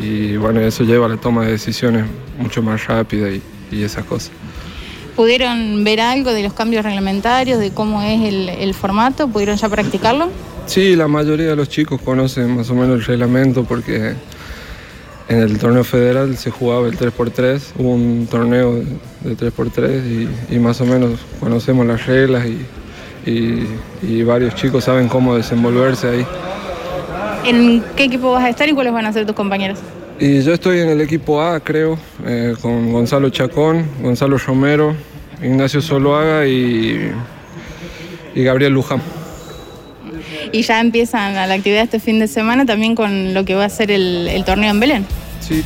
[0.00, 2.04] y, bueno, eso lleva a la toma de decisiones
[2.38, 4.30] mucho más rápida y, y esas cosas.
[5.16, 9.28] ¿Pudieron ver algo de los cambios reglamentarios, de cómo es el, el formato?
[9.28, 10.28] ¿Pudieron ya practicarlo?
[10.66, 14.14] Sí, la mayoría de los chicos conocen más o menos el reglamento porque
[15.28, 20.54] en el torneo federal se jugaba el 3x3, hubo un torneo de, de 3x3 y,
[20.54, 23.66] y más o menos conocemos las reglas y, y-
[24.02, 26.26] y varios chicos saben cómo desenvolverse ahí.
[27.44, 29.78] ¿En qué equipo vas a estar y cuáles van a ser tus compañeros?
[30.18, 34.94] Y yo estoy en el equipo A, creo, eh, con Gonzalo Chacón, Gonzalo Romero,
[35.42, 37.10] Ignacio Soloaga y,
[38.34, 39.02] y Gabriel Luján.
[40.52, 43.64] Y ya empiezan a la actividad este fin de semana también con lo que va
[43.64, 45.06] a ser el, el torneo en Belén.
[45.40, 45.64] Sí.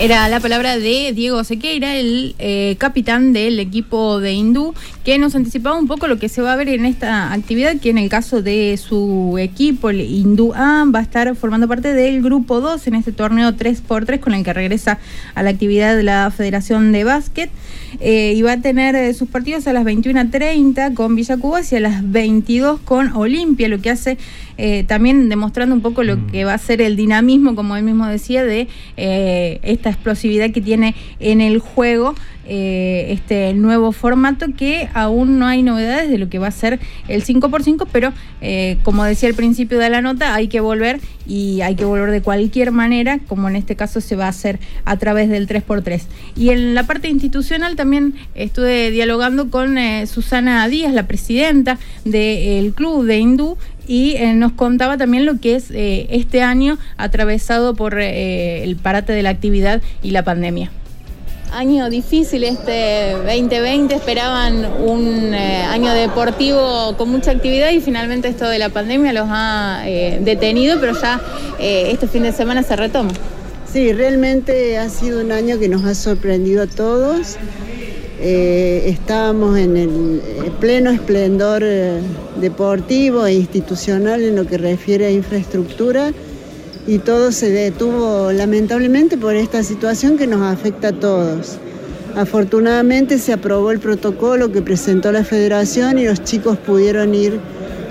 [0.00, 4.72] Era la palabra de Diego Sequeira, el eh, capitán del equipo de Hindú,
[5.04, 7.90] que nos anticipaba un poco lo que se va a ver en esta actividad, que
[7.90, 12.22] en el caso de su equipo, el Hindú A, va a estar formando parte del
[12.22, 15.00] grupo 2 en este torneo 3x3 con el que regresa
[15.34, 17.50] a la actividad de la Federación de Básquet.
[18.00, 21.76] Eh, y va a tener eh, sus partidos a las 21.30 con Villa Cubas y
[21.76, 24.18] a las 22 con Olimpia, lo que hace
[24.60, 28.06] eh, también demostrando un poco lo que va a ser el dinamismo, como él mismo
[28.08, 32.14] decía, de eh, explosividad que tiene en el juego
[32.50, 36.80] eh, este nuevo formato que aún no hay novedades de lo que va a ser
[37.06, 41.60] el 5x5, pero eh, como decía al principio de la nota, hay que volver y
[41.60, 44.96] hay que volver de cualquier manera, como en este caso se va a hacer a
[44.96, 46.00] través del 3x3.
[46.36, 52.72] Y en la parte institucional también estuve dialogando con eh, Susana Díaz, la presidenta del
[52.72, 53.58] club de Hindú,
[53.88, 58.76] y eh, nos contaba también lo que es eh, este año atravesado por eh, el
[58.76, 60.70] parate de la actividad y la pandemia.
[61.52, 68.48] Año difícil este 2020, esperaban un eh, año deportivo con mucha actividad y finalmente esto
[68.48, 71.20] de la pandemia los ha eh, detenido, pero ya
[71.58, 73.10] eh, este fin de semana se retoma.
[73.72, 77.36] Sí, realmente ha sido un año que nos ha sorprendido a todos.
[78.20, 82.00] Eh, estábamos en el eh, pleno esplendor eh,
[82.40, 86.10] deportivo e institucional en lo que refiere a infraestructura
[86.88, 91.58] y todo se detuvo lamentablemente por esta situación que nos afecta a todos.
[92.16, 97.38] Afortunadamente se aprobó el protocolo que presentó la federación y los chicos pudieron ir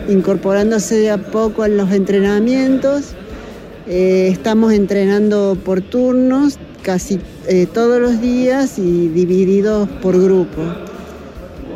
[0.09, 3.13] incorporándose de a poco a los entrenamientos.
[3.86, 10.61] Estamos entrenando por turnos casi eh, todos los días y divididos por grupo.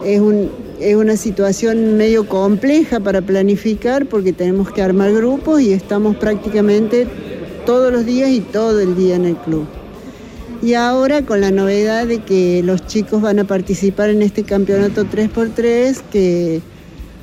[0.05, 0.49] Es, un-
[0.79, 7.07] es una situación medio compleja para planificar porque tenemos que armar grupos y estamos prácticamente
[7.65, 9.65] todos los días y todo el día en el club.
[10.63, 15.05] Y ahora con la novedad de que los chicos van a participar en este campeonato
[15.05, 16.61] 3x3 que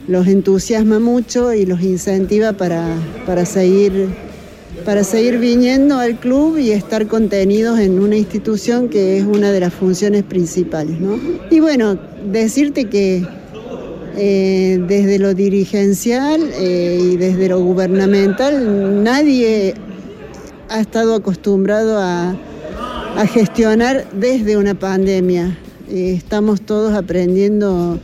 [0.08, 2.84] los entusiasma mucho y los incentiva para,
[3.26, 4.08] para seguir
[4.88, 9.60] para seguir viniendo al club y estar contenidos en una institución que es una de
[9.60, 10.98] las funciones principales.
[10.98, 11.20] ¿no?
[11.50, 13.22] Y bueno, decirte que
[14.16, 19.74] eh, desde lo dirigencial eh, y desde lo gubernamental nadie
[20.70, 22.34] ha estado acostumbrado a,
[23.30, 25.58] gestionar desde una pandemia.
[25.90, 28.00] Eh, estamos todos aprendiendo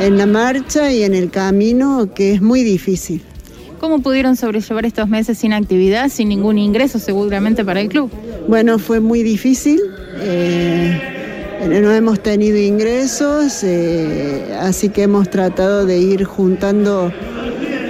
[0.00, 3.22] en la marcha y en el camino que es muy difícil.
[3.78, 8.10] ¿Cómo pudieron sobrellevar estos meses sin actividad, sin ningún ingreso seguramente para el club?
[8.48, 9.80] Bueno, fue muy difícil.
[10.20, 11.00] eh,
[11.68, 17.12] no hemos tenido ingresos, eh, así que hemos tratado de ir juntando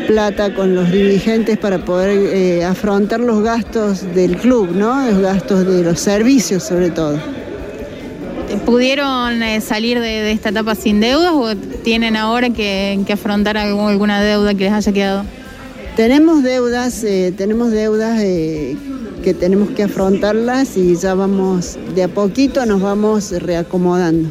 [0.07, 5.11] plata con los dirigentes para poder eh, afrontar los gastos del club, ¿no?
[5.11, 7.19] Los gastos de los servicios sobre todo.
[8.65, 13.57] ¿Pudieron eh, salir de, de esta etapa sin deudas o tienen ahora que, que afrontar
[13.59, 15.25] algún- alguna deuda que les haya quedado?
[15.99, 18.77] Tenemos deudas, eh, tenemos deudas eh,
[19.25, 24.29] que tenemos que afrontarlas y ya vamos, de a poquito nos vamos reacomodando.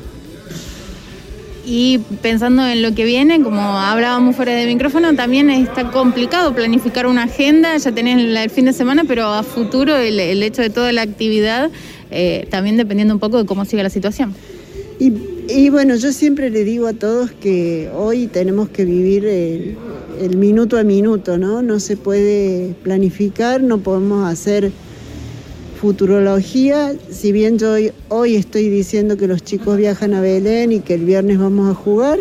[1.65, 7.05] Y pensando en lo que viene, como hablábamos fuera de micrófono, también está complicado planificar
[7.05, 10.70] una agenda, ya tenés el fin de semana, pero a futuro el, el hecho de
[10.70, 11.70] toda la actividad,
[12.11, 14.34] eh, también dependiendo un poco de cómo siga la situación.
[15.01, 15.11] Y,
[15.49, 19.76] y bueno, yo siempre le digo a todos que hoy tenemos que vivir
[20.20, 21.61] el, minuto a minuto, ¿no?
[21.61, 24.72] No se puede planificar, no podemos hacer
[25.80, 26.93] futurología.
[27.11, 30.95] Si bien yo hoy, hoy estoy diciendo que los chicos viajan a Belén y que
[30.95, 32.20] el viernes vamos a jugar,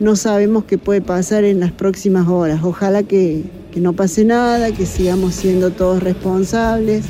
[0.00, 2.60] no sabemos qué puede pasar en las próximas horas.
[2.62, 7.04] Ojalá que, que no pase nada, que sigamos siendo todos responsables,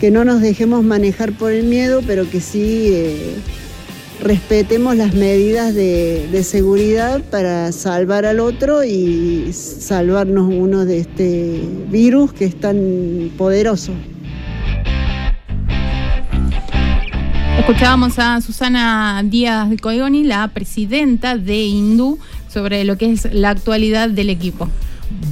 [0.00, 3.34] que no nos dejemos manejar por el miedo, pero que sí eh,
[4.22, 11.60] respetemos las medidas de, de seguridad para salvar al otro y salvarnos uno de este
[11.90, 13.92] virus que es tan poderoso.
[17.58, 22.18] Escuchábamos a Susana Díaz de Coigoni, la presidenta de Hindú,
[22.48, 24.68] sobre lo que es la actualidad del equipo.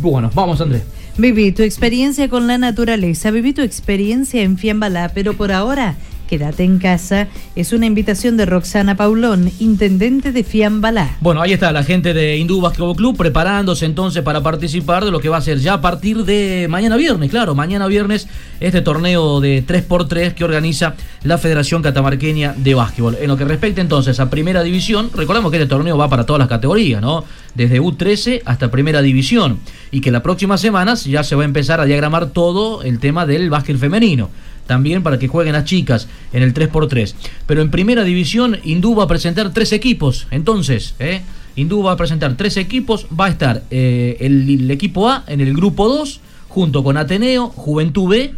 [0.01, 0.83] Bueno, vamos, Andrés.
[1.19, 5.97] Viví tu experiencia con la naturaleza, viví tu experiencia en Fiambalá, pero por ahora,
[6.31, 7.27] quédate en casa.
[7.57, 11.17] Es una invitación de Roxana Paulón, intendente de Fiambalá.
[11.21, 15.19] Bueno, ahí está la gente de Hindú Basketball Club preparándose entonces para participar de lo
[15.19, 18.29] que va a ser ya a partir de mañana viernes, claro, mañana viernes
[18.61, 23.19] este torneo de 3x3 que organiza la Federación Catamarqueña de Básquetbol.
[23.21, 26.39] En lo que respecta entonces a Primera División, recordemos que este torneo va para todas
[26.39, 27.25] las categorías, ¿no?
[27.57, 29.59] Desde U13 hasta Primera División
[29.91, 33.27] y que las próximas semanas ya se va a empezar a diagramar todo el tema
[33.27, 34.31] del básquet femenino
[34.71, 37.15] también para que jueguen las chicas en el 3x3.
[37.45, 40.29] Pero en primera división, Hindú va a presentar tres equipos.
[40.31, 41.23] Entonces, ¿eh?
[41.57, 43.09] Hindú va a presentar tres equipos.
[43.09, 48.11] Va a estar eh, el, equipo A en el grupo 2, junto con Ateneo, Juventud
[48.11, 48.33] B,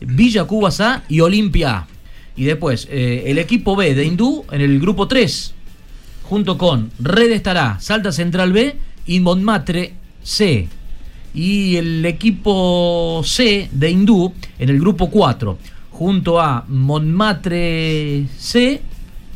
[0.00, 1.86] Villa Cubas A y Olimpia A.
[2.34, 5.52] Y después, eh, el equipo B de Hindú en el grupo 3,
[6.22, 8.74] junto con Red Estará, Salta Central B
[9.04, 10.66] y Montmartre C.
[11.34, 15.58] Y el equipo C de Hindú en el grupo 4,
[15.94, 18.82] junto a Montmartre C,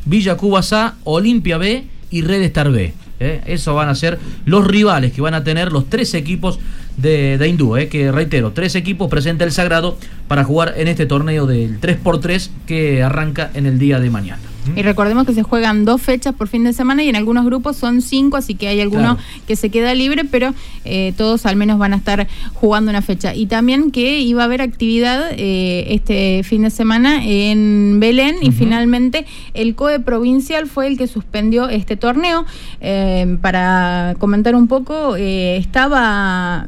[0.05, 2.93] Villa Cubas A, Olimpia B y Red Star B.
[3.21, 3.41] ¿eh?
[3.45, 6.59] Esos van a ser los rivales que van a tener los tres equipos
[6.97, 7.87] de, de Hindú, ¿eh?
[7.87, 9.97] que reitero, tres equipos presenta el Sagrado
[10.27, 14.48] para jugar en este torneo del 3x3 que arranca en el día de mañana.
[14.75, 17.75] Y recordemos que se juegan dos fechas por fin de semana y en algunos grupos
[17.77, 19.19] son cinco, así que hay alguno Claro.
[19.47, 20.53] que se queda libre, pero
[20.85, 23.33] eh, todos al menos van a estar jugando una fecha.
[23.33, 28.51] Y también que iba a haber actividad eh, este fin de semana en Belén y
[28.51, 32.45] finalmente el COE provincial fue el que suspendió este torneo.
[32.81, 36.65] Eh, para comentar un poco, eh, estaba...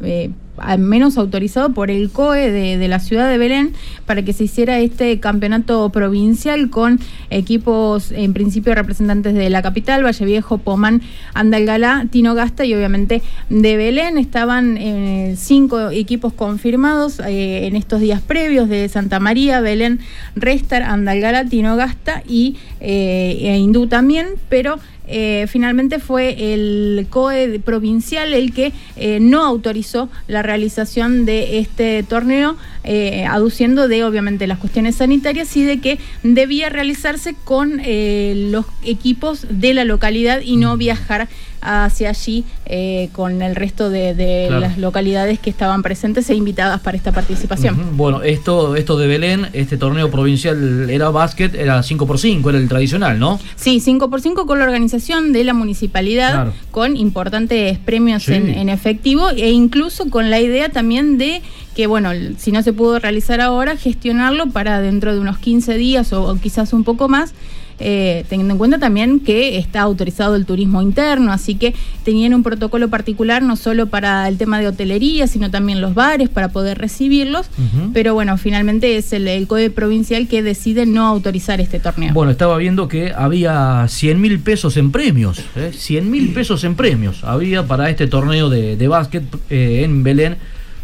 [0.61, 3.73] al menos autorizado por el COE de, la ciudad de Belén
[4.05, 6.99] para que se hiciera este campeonato provincial con
[7.29, 11.01] equipos en principio representantes de la capital, Valle Viejo, Pomán,
[11.33, 14.17] Andalgalá, Tinogasta y obviamente de Belén.
[14.17, 19.99] Estaban eh, cinco equipos confirmados eh, en estos días previos de Santa María, Belén,
[20.35, 28.33] Restar, Andalgalá, Tinogasta y eh, e Hindú también, pero eh, finalmente fue el COE provincial
[28.33, 34.59] el que eh, no autorizó la realización de este torneo, eh, aduciendo de obviamente las
[34.59, 40.57] cuestiones sanitarias y de que debía realizarse con eh, los equipos de la localidad y
[40.57, 41.27] no viajar
[41.61, 44.61] hacia allí eh, con el resto de, de Claro.
[44.61, 47.95] las localidades que estaban presentes e invitadas para esta participación.
[47.97, 53.19] Bueno, esto, esto de Belén, este torneo provincial era básquet, era 5x5, era el tradicional,
[53.19, 53.39] ¿no?
[53.55, 56.53] Sí, 5x5 con la organización de la municipalidad, Claro.
[56.71, 58.33] con importantes premios Sí.
[58.33, 61.41] en, en efectivo e incluso con la idea también de
[61.75, 66.11] que, bueno, si no se pudo realizar ahora, gestionarlo para dentro de unos 15 días
[66.13, 67.33] o, o quizás un poco más.
[67.81, 71.73] Eh, teniendo en cuenta también que está autorizado el turismo interno, así que
[72.03, 76.29] tenían un protocolo particular no solo para el tema de hotelería, sino también los bares
[76.29, 77.47] para poder recibirlos,
[77.93, 82.13] pero bueno, finalmente es el, el COE provincial que decide no autorizar este torneo.
[82.13, 85.71] Bueno, estaba viendo que había 100 mil pesos en premios, ¿eh?
[85.73, 90.37] 100 mil pesos en premios había para este torneo de, de básquet eh, en Belén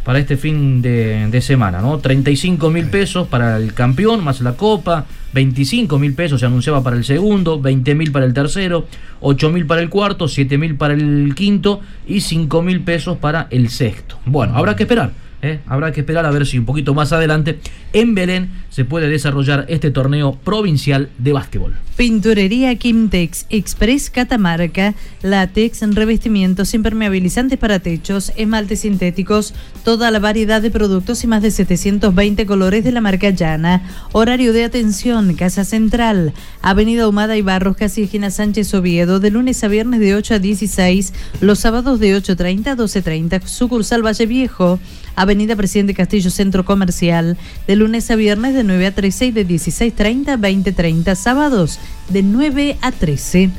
[0.03, 1.99] para este fin de, de semana, ¿no?
[1.99, 5.05] 35 mil pesos para el campeón más la copa,
[5.37, 8.87] 25 mil pesos se anunciaba para el segundo, 20 mil para el tercero,
[9.19, 13.45] 8 mil para el cuarto, 7 mil para el quinto y 5 mil pesos para
[13.51, 14.17] el sexto.
[14.25, 15.11] Bueno, habrá que esperar.
[15.43, 15.59] ¿eh?
[15.67, 17.59] Habrá que esperar a ver si un poquito más adelante
[17.93, 21.73] en Belén se puede desarrollar este torneo provincial de básquetbol.
[21.95, 30.69] Pinturería Quimtex Express Catamarca, látex, revestimientos impermeabilizantes para techos, esmaltes sintéticos, toda la variedad de
[30.69, 33.81] productos y más de 720 colores de la marca Llana.
[34.11, 39.63] Horario de atención, Casa Central, Avenida Humada y Barros, casi esquina Sánchez Oviedo, de lunes
[39.63, 44.79] a viernes de 8 a 16, los sábados de 8.30 a 12.30, sucursal Valle Viejo.
[45.17, 49.47] Avenida Presidente Castillo Centro Comercial, de lunes a viernes de 9 a 13 y de
[49.47, 53.49] 16.30 a 20.30, sábados de 9 a 13.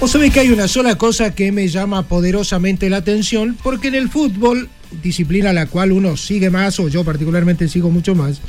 [0.00, 3.94] Vos sabés que hay una sola cosa que me llama poderosamente la atención, porque en
[3.94, 4.68] el fútbol,
[5.02, 8.40] disciplina a la cual uno sigue más, o yo particularmente sigo mucho más,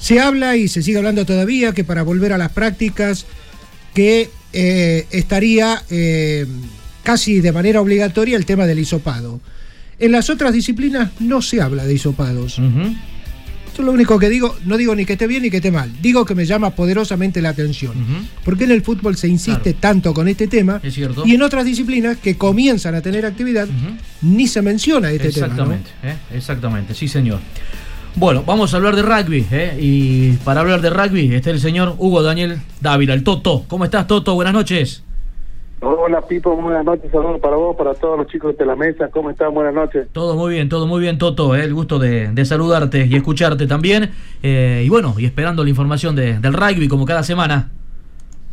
[0.00, 3.26] se habla y se sigue hablando todavía que para volver a las prácticas,
[3.94, 6.46] que eh, estaría eh,
[7.02, 9.40] casi de manera obligatoria el tema del hisopado.
[9.98, 12.60] En las otras disciplinas no se habla de hisopados.
[13.78, 15.88] Yo lo único que digo, no digo ni que esté bien ni que esté mal,
[16.02, 17.92] digo que me llama poderosamente la atención.
[18.44, 21.22] Porque en el fútbol se insiste tanto con este tema Es cierto.
[21.24, 23.68] y en otras disciplinas que comienzan a tener actividad
[24.22, 25.46] ni se menciona este tema.
[25.46, 25.52] ¿no?
[25.52, 26.16] Exactamente, ¿eh?
[26.34, 27.38] exactamente, sí señor.
[28.16, 29.78] Bueno, vamos a hablar de rugby, ¿eh?
[29.80, 33.64] y para hablar de rugby está el señor Hugo Daniel Dávila, el Toto.
[33.68, 34.34] ¿Cómo estás, Toto?
[34.34, 35.04] Buenas noches.
[35.80, 39.30] Hola Pipo, buenas noches, saludos para vos, para todos los chicos de la mesa, ¿cómo
[39.30, 39.54] están?
[39.54, 40.08] Buenas noches.
[40.12, 41.54] Todo muy bien, todo muy bien, Toto.
[41.54, 41.62] ¿eh?
[41.62, 44.10] El gusto de, de saludarte y escucharte también.
[44.42, 47.70] Eh, y bueno, y esperando la información de- del rugby como cada semana.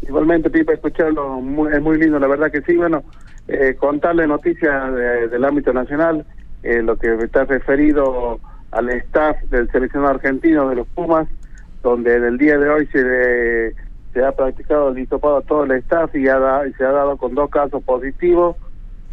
[0.08, 3.04] Igualmente Pipo, escucharlo muy- es muy lindo, la verdad que sí, bueno,
[3.48, 6.26] eh, contarle noticias de- del ámbito nacional,
[6.62, 8.40] eh, lo que está referido
[8.72, 11.28] al staff del seleccionado argentino de los Pumas,
[11.82, 13.76] donde en el día de hoy se, le-
[14.16, 16.92] se ha practicado el hisopado a todo el staff y, ha da- y se ha
[16.92, 18.56] dado con dos casos positivos.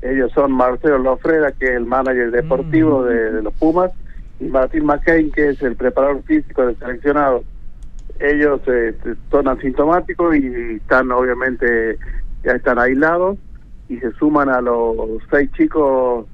[0.01, 3.91] Ellos son Marcelo Lofreda, que es el manager deportivo de, de los Pumas,
[4.39, 7.43] y Martín McCain, que es el preparador físico del seleccionado.
[8.21, 8.95] Ellos eh,
[9.31, 11.99] son asintomáticos y están obviamente,
[12.45, 13.39] ya están aislados
[13.89, 14.97] y se suman a los
[15.33, 16.27] seis chicos,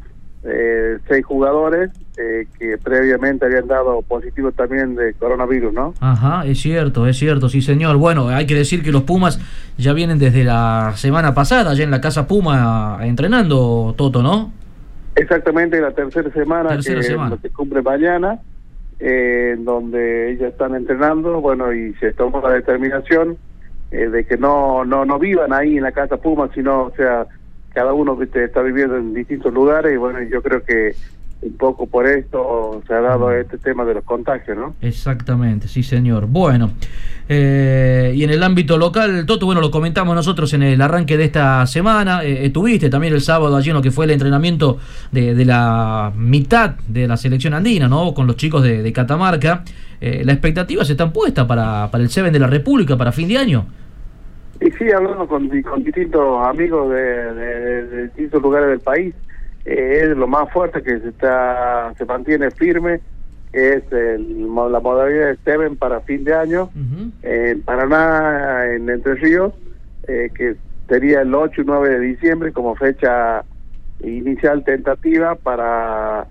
[0.50, 5.94] eh, seis jugadores eh, que previamente habían dado positivo también de coronavirus, ¿no?
[6.00, 7.96] Ajá, es cierto, es cierto, sí señor.
[7.96, 9.38] Bueno, hay que decir que los Pumas
[9.76, 14.52] ya vienen desde la semana pasada, ya en la casa Puma entrenando, Toto, ¿no?
[15.14, 17.36] Exactamente, la tercera semana Tercera que semana.
[17.42, 18.38] que cumple mañana,
[19.00, 23.36] eh, en donde ellos están entrenando, bueno, y se tomó la determinación
[23.90, 27.26] eh, de que no, no no vivan ahí en la casa Puma, sino, o sea,
[27.78, 28.42] cada uno ¿viste?
[28.42, 30.96] está viviendo en distintos lugares, y bueno, yo creo que
[31.42, 34.74] un poco por esto se ha dado este tema de los contagios, ¿no?
[34.80, 36.26] Exactamente, sí señor.
[36.26, 36.72] Bueno,
[37.28, 41.26] eh, y en el ámbito local, Toto, bueno, lo comentamos nosotros en el arranque de
[41.26, 42.24] esta semana.
[42.24, 44.78] Eh, estuviste también el sábado allí en lo que fue el entrenamiento
[45.12, 48.12] de, de la mitad de la selección andina, ¿no?
[48.12, 49.62] Con los chicos de, Catamarca.
[50.00, 53.38] Eh, ¿Las expectativas están puestas para, para el Seven de la República, para fin de
[53.38, 53.66] año?
[54.60, 59.14] Y sí, hablando con, con distintos amigos de, de- de distintos lugares del país,
[59.64, 63.00] eh, es lo más fuerte que se está se mantiene firme,
[63.52, 66.70] es el la modalidad de Seven para fin de año,
[67.22, 69.52] en Paraná, en Entre Ríos,
[70.06, 70.56] eh, que
[70.88, 73.44] sería el 8 y 9 de diciembre como fecha
[74.00, 76.26] inicial tentativa para,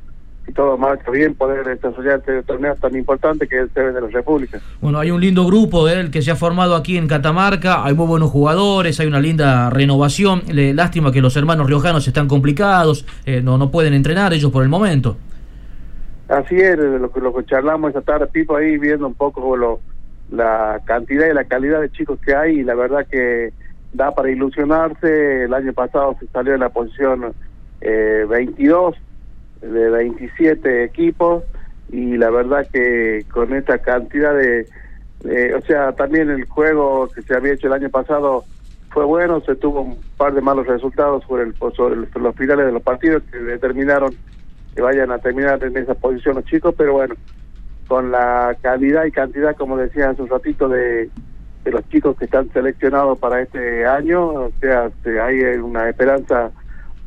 [0.48, 4.08] si todo marcha bien, poder desarrollar este torneo tan importante que es el de la
[4.08, 4.60] República.
[4.80, 6.00] Bueno, hay un lindo grupo ¿eh?
[6.00, 9.70] el que se ha formado aquí en Catamarca, hay muy buenos jugadores, hay una linda
[9.70, 10.44] renovación.
[10.48, 14.70] Lástima que los hermanos riojanos están complicados, eh, no, no pueden entrenar ellos por el
[14.70, 15.18] momento.
[16.30, 19.56] Así es, de lo que, lo que charlamos esta tarde, Pipo, ahí viendo un poco
[19.58, 19.82] lo,
[20.32, 23.52] la cantidad y la calidad de chicos que hay y la verdad que
[23.92, 25.44] da para ilusionarse.
[25.44, 27.34] El año pasado se salió en la posición
[27.82, 28.96] eh, 22
[29.62, 31.44] de 27 equipos
[31.90, 34.68] y la verdad que con esta cantidad de,
[35.24, 38.46] de- o sea, también el juego que se había hecho el año pasado
[38.92, 42.72] fue bueno, se tuvo un par de malos resultados sobre, el, sobre los finales de
[42.72, 44.16] los partidos que determinaron
[44.76, 47.16] que vayan a terminar en esa posición los chicos, pero bueno,
[47.88, 51.10] con la calidad y cantidad, como decía hace un ratito, de,
[51.64, 56.52] de los chicos que están seleccionados para este año, o sea, se- hay una esperanza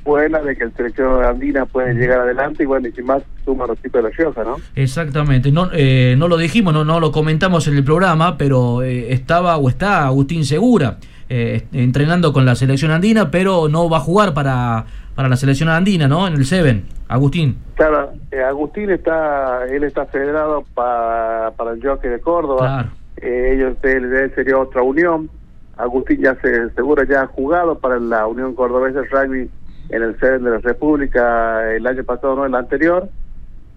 [0.05, 3.66] buena de que el seleccionado andina puede llegar adelante y bueno, y sin más suma
[3.66, 4.57] los chicos de la Rioja, ¿no?
[4.74, 9.12] Exactamente, no, eh, no lo dijimos, no, no lo comentamos en el programa, pero eh,
[9.12, 10.98] estaba o está Agustín Segura
[11.28, 14.84] eh, entrenando con la selección andina, pero no va a jugar para,
[15.14, 16.26] para la selección andina, ¿no?
[16.26, 17.57] En el Seven, Agustín.
[17.76, 22.59] Claro, eh, Agustín está, él está federado pa- para el Jockey de Córdoba.
[22.59, 22.88] Claro.
[23.22, 25.28] Eh, ellos él, él sería otra unión.
[25.76, 29.48] Agustín ya se seguro ya ha jugado para la Unión Cordobesa de Rugby
[29.91, 33.09] en el Seven de la República el año pasado, no el anterior.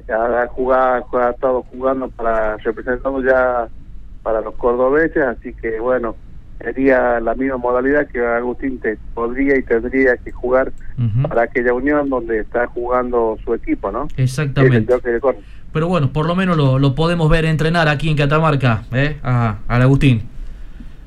[0.09, 3.67] Ha, jugado, ha estado jugando para representando ya
[4.21, 6.15] para los cordobeses, así que bueno,
[6.59, 10.71] sería la misma modalidad que Agustín te podría y tendría que jugar
[11.27, 14.07] para aquella unión donde está jugando su equipo, ¿no?
[14.17, 14.93] Exactamente.
[15.71, 19.17] Pero bueno, por lo menos lo, lo podemos ver entrenar aquí en Catamarca, ¿eh?
[19.23, 20.32] A, al Agustín.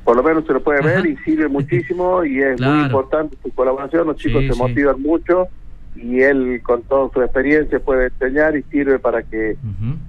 [0.07, 3.51] Por lo menos se lo puede ver y sirve muchísimo y es muy importante su
[3.53, 4.59] colaboración, los chicos Sí, se sí.
[4.63, 5.49] motivan mucho
[5.97, 9.57] y él con toda su experiencia puede enseñar y sirve para que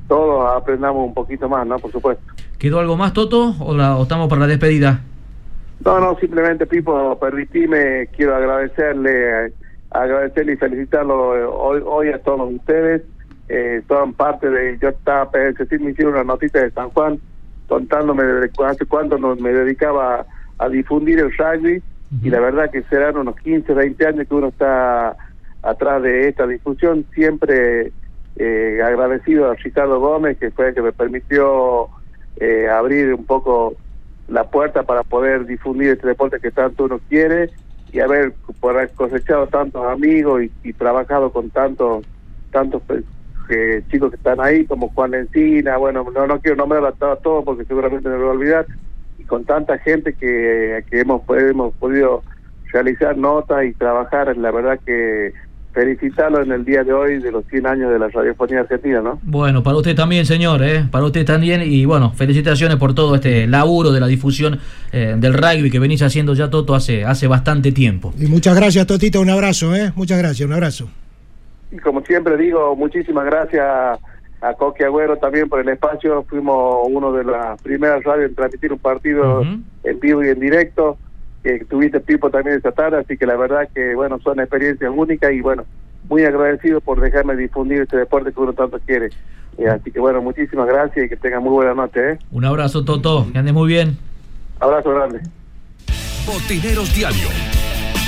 [0.07, 1.79] todos aprendamos un poquito más, ¿no?
[1.79, 2.23] Por supuesto.
[2.59, 3.55] ¿Quedó algo más, Toto?
[3.59, 5.01] ¿O, la- o estamos para la despedida?
[5.83, 9.51] No, no, simplemente Pipo, permitime, quiero agradecerle,
[9.89, 13.01] agradecerle y felicitarlo eh, hoy, hoy a todos ustedes.
[13.49, 15.29] Eh, son parte de, yo estaba,
[15.79, 17.17] me hicieron una notita de San Juan
[17.67, 20.25] contándome de hace cuánto no- me dedicaba a,
[20.65, 21.81] a difundir el rugby
[22.23, 25.15] y la verdad que serán unos 15, 20 años que uno está
[25.61, 27.91] atrás de esta difusión, siempre
[28.37, 31.89] eh, agradecido a Ricardo Gómez, que fue el que me permitió
[32.37, 33.75] eh, abrir un poco
[34.27, 37.49] la puerta para poder difundir este deporte que tanto uno quiere
[37.91, 38.35] y haber
[38.95, 42.05] cosechado tantos amigos y, y trabajado con tantos
[42.51, 42.81] tantos
[43.49, 47.11] eh, chicos que están ahí como Juan Encina, bueno, no, no quiero nombrar a to-
[47.11, 48.65] a todos porque seguramente me voy a olvidar
[49.19, 52.23] y con tanta gente que, que hemos, hemos podido
[52.73, 55.33] realizar notas y trabajar, la verdad que
[55.73, 59.19] felicitarlo en el día de hoy de los 100 años de la radiofonía argentina, ¿no?
[59.21, 60.83] Bueno, para usted también, señor, ¿eh?
[60.89, 61.61] Para usted también.
[61.61, 64.59] Y bueno, felicitaciones por todo este laburo de la difusión
[64.91, 68.11] eh, del rugby que venís haciendo ya, Toto, hace, hace bastante tiempo.
[68.19, 69.91] Y muchas gracias, Totito, un abrazo, ¿eh?
[69.95, 70.89] Muchas gracias, un abrazo.
[71.71, 73.65] Y como siempre digo, muchísimas gracias
[74.41, 76.23] a Coqui Agüero también por el espacio.
[76.23, 80.97] Fuimos uno de las primeras radios en transmitir un partido en vivo y en directo.
[81.43, 85.31] Que tuviste Pipo también esta tarde, así que la verdad que, bueno, son experiencias únicas
[85.31, 85.65] y, bueno,
[86.09, 89.09] muy agradecido por dejarme difundir este deporte que uno tanto quiere.
[89.57, 92.19] Y así que, bueno, muchísimas gracias y que tengan muy buena noche, ¿eh?
[92.31, 93.97] Un abrazo, Toto, que andes muy bien.
[94.59, 95.21] Abrazo grande.
[96.25, 97.27] Botineros Diario.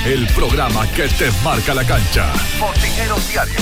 [0.05, 2.31] El programa que te marca la cancha.
[2.57, 3.55] Botineros Diario.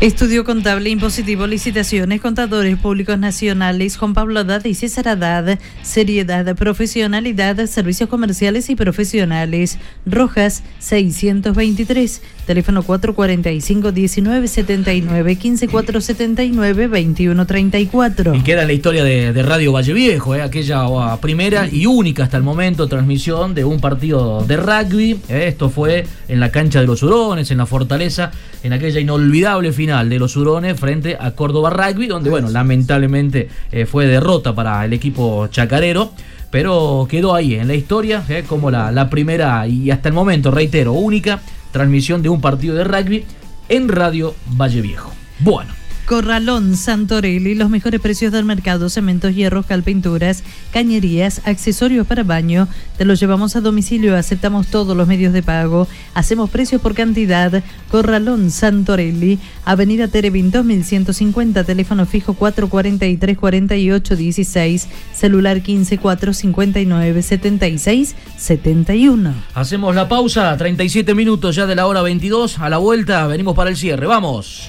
[0.00, 7.66] Estudio Contable Impositivo Licitaciones Contadores Públicos Nacionales Juan Pablo Haddad y César Haddad Seriedad, profesionalidad,
[7.66, 19.32] servicios comerciales y profesionales Rojas 623 Teléfono 445-1979 15479-2134 Y queda en la historia de,
[19.32, 20.42] de Radio Valle Viejo, ¿eh?
[20.42, 25.12] aquella oh, primera y única hasta el momento transmisión de un partido de rugby.
[25.28, 25.44] ¿eh?
[25.46, 28.32] Esto fue en la cancha de los Hurones, en la Fortaleza,
[28.64, 33.86] en aquella inolvidable final de los Hurones frente a Córdoba Rugby, donde, bueno, lamentablemente eh,
[33.86, 36.10] fue derrota para el equipo chacarero.
[36.50, 38.42] Pero quedó ahí en la historia ¿eh?
[38.44, 41.40] como la, la primera y hasta el momento, reitero, única
[41.72, 43.24] transmisión de un partido de rugby
[43.68, 45.12] en Radio Valle Viejo.
[45.40, 45.79] Bueno.
[46.10, 50.42] Corralón Santorelli, los mejores precios del mercado, cementos, hierros, calpinturas,
[50.72, 52.66] cañerías, accesorios para baño.
[52.98, 57.62] Te los llevamos a domicilio, aceptamos todos los medios de pago, hacemos precios por cantidad.
[57.92, 69.32] Corralón Santorelli, Avenida Terevin 2150, teléfono fijo 443 48 16, celular 15 459 76 71.
[69.54, 72.58] Hacemos la pausa, 37 minutos ya de la hora 22.
[72.58, 74.08] A la vuelta venimos para el cierre.
[74.08, 74.68] Vamos.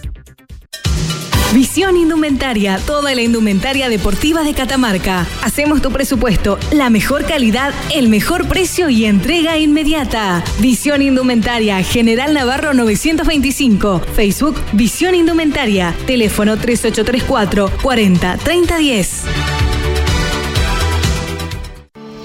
[1.53, 5.27] Visión Indumentaria, toda la indumentaria deportiva de Catamarca.
[5.43, 10.45] Hacemos tu presupuesto, la mejor calidad, el mejor precio y entrega inmediata.
[10.59, 13.99] Visión Indumentaria, General Navarro 925.
[14.15, 15.93] Facebook Visión Indumentaria.
[16.05, 19.23] Teléfono 3834 40 3010.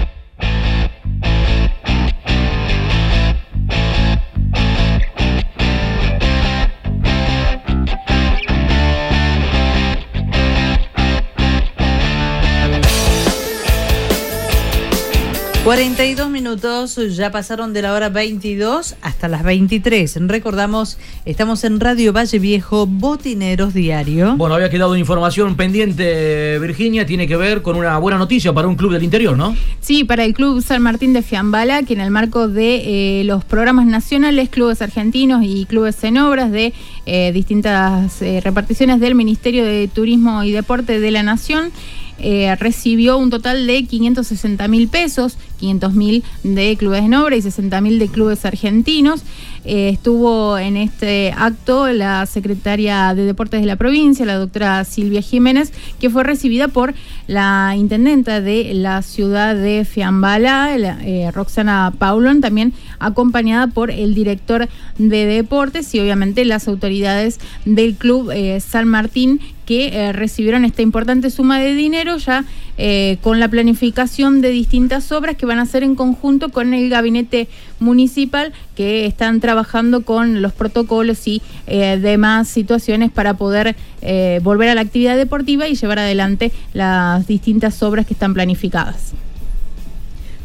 [15.64, 20.18] 42 minutos, ya pasaron de la hora 22 hasta las 23.
[20.22, 24.38] Recordamos, estamos en Radio Valle Viejo, Botineros Diario.
[24.38, 28.76] Bueno, había quedado información pendiente, Virginia, tiene que ver con una buena noticia para un
[28.76, 29.56] club del interior, ¿no?
[29.82, 33.46] Sí, para el Club San Martín de Fiambala, que en el marco de eh, los
[33.46, 36.74] programas nacionales, clubes argentinos y clubes en obras de
[37.06, 41.72] eh, distintas eh, reparticiones del Ministerio de Turismo y Deporte de la Nación,
[42.24, 47.42] eh, recibió un total de 560 mil pesos, 500 mil de clubes en obra y
[47.42, 49.24] 60 mil de clubes argentinos.
[49.64, 55.22] Eh, estuvo en este acto la secretaria de Deportes de la provincia, la doctora Silvia
[55.22, 56.94] Jiménez, que fue recibida por
[57.28, 64.16] la intendenta de la ciudad de Fiambala, la, eh, Roxana Paulón, también acompañada por el
[64.16, 64.68] director
[64.98, 69.40] de deportes y obviamente las autoridades del club San Martín
[69.72, 72.44] que eh, recibieron esta importante suma de dinero ya
[72.78, 76.90] eh, con la planificación de distintas obras que van a hacer en conjunto con el
[76.90, 77.48] gabinete
[77.80, 84.68] municipal que están trabajando con los protocolos y eh, demás situaciones para poder eh, volver
[84.68, 89.14] a la actividad deportiva y llevar adelante las distintas obras que están planificadas.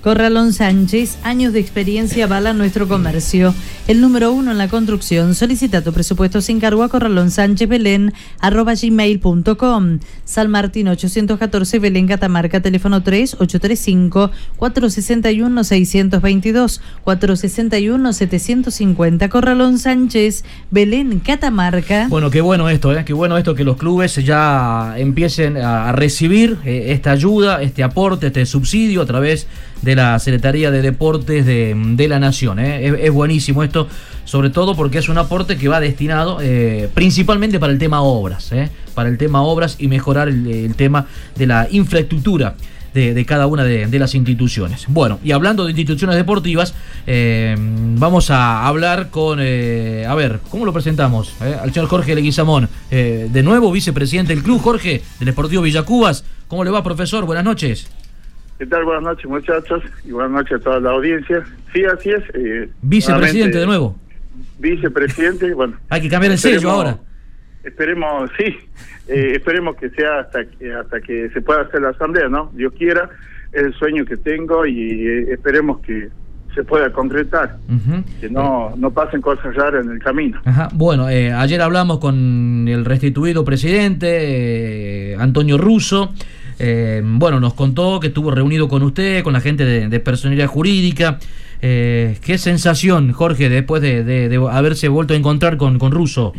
[0.07, 3.53] Corralón Sánchez, años de experiencia avalan nuestro comercio.
[3.89, 5.35] El número uno en la construcción.
[5.35, 9.99] Solicita tu presupuesto sin cargo a Corralón Sánchez Belén arroba gmail.com.
[10.25, 19.29] San Martín 814 Belén Catamarca, teléfono 3 835 461 622 461 750.
[19.29, 22.07] Corralón Sánchez Belén Catamarca.
[22.09, 23.05] Bueno, qué bueno esto, ¿eh?
[23.05, 27.83] qué bueno esto que los clubes ya empiecen a, a recibir eh, esta ayuda, este
[27.83, 29.49] aporte, este subsidio a través
[29.83, 32.59] de la Secretaría de Deportes de, de la Nación.
[32.59, 33.07] ¿eh?
[33.07, 33.89] Es, buenísimo esto,
[34.25, 38.53] sobre todo porque es un aporte que va destinado eh, principalmente para el tema obras,
[38.53, 38.71] ¿eh?
[38.95, 42.55] para el tema obras y mejorar el, el tema de la infraestructura.
[42.95, 44.87] De, de cada una de, de las instituciones.
[44.89, 46.73] Bueno, y hablando de instituciones deportivas,
[47.07, 51.35] eh, vamos a hablar con, eh, a ver, ¿cómo lo presentamos?
[51.43, 56.25] Eh, al señor Jorge Leguizamón, eh, de nuevo vicepresidente del club, Jorge, del Esportivo Villacubas.
[56.49, 57.27] ¿Cómo le va, profesor?
[57.27, 57.87] Buenas noches.
[58.59, 58.85] ¿Qué tal?
[58.85, 61.45] Buenas noches, muchachos, y buenas noches a toda la audiencia.
[61.75, 62.23] Sí, así es.
[62.35, 63.97] eh, Vicepresidente de nuevo.
[64.59, 65.75] Vicepresidente, bueno.
[65.91, 66.99] Hay que cambiar el sello ahora.
[67.65, 68.57] Esperemos, sí,
[69.09, 72.51] eh, esperemos que sea hasta que, hasta que se pueda hacer la asamblea, ¿no?
[72.55, 73.11] Dios quiera,
[73.53, 76.09] es el sueño que tengo y eh, esperemos que
[76.55, 77.59] se pueda concretar,
[78.19, 80.41] que no, no pasen cosas raras en el camino.
[80.47, 80.69] Ajá.
[80.73, 86.15] Bueno, eh, ayer hablamos con el restituido presidente, Antonio Russo.
[86.59, 90.47] Eh, bueno, nos contó que estuvo reunido con usted, con la gente de, de personalidad
[90.47, 91.19] jurídica.
[91.63, 96.33] Eh, ¿Qué sensación, Jorge, después de, de- de haberse vuelto a encontrar con, con Russo?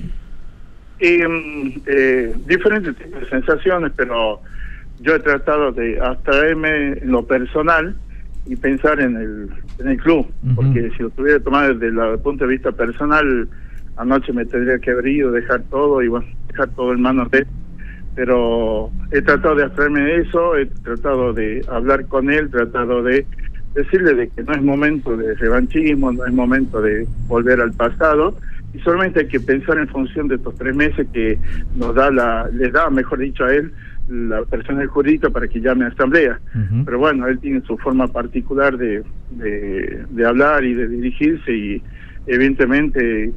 [1.00, 4.42] Y, mm, eh, diferentes tipos de sensaciones, pero
[5.00, 7.96] yo he tratado de abstraerme en lo personal
[8.48, 9.50] y pensar en el,
[9.80, 13.48] en el club, porque si lo tuviera tomado desde el punto de vista personal,
[13.98, 17.40] anoche me tendría que haber ido, dejar todo y bueno, dejar todo en manos de
[17.40, 17.48] él.
[18.18, 23.28] Pero he tratado de de eso, he tratado de hablar con él, tratado de
[23.76, 28.36] decirle de que no es momento de revanchismo, no es momento de volver al pasado,
[28.74, 31.38] y solamente hay que pensar en función de estos tres meses que
[31.76, 33.72] nos da la, les da, mejor dicho, a él
[34.10, 36.40] la persona jurídica para que llame a asamblea.
[36.86, 41.84] Pero bueno, él tiene su forma particular de, de, de hablar y de dirigirse y
[42.26, 43.32] evidentemente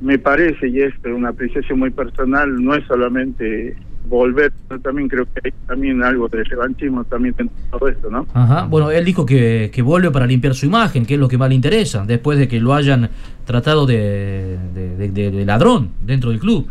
[0.00, 3.76] me parece, y es una apreciación muy personal, no es solamente
[4.16, 4.52] volver,
[4.82, 8.26] también creo que hay también algo de revanchismo también en todo esto, ¿no?
[8.34, 8.66] Ajá.
[8.66, 11.48] Bueno, él dijo que, que vuelve para limpiar su imagen, que es lo que más
[11.48, 13.08] le interesa, después de que lo hayan
[13.46, 16.68] tratado de, de- de- de- de ladrón dentro del club.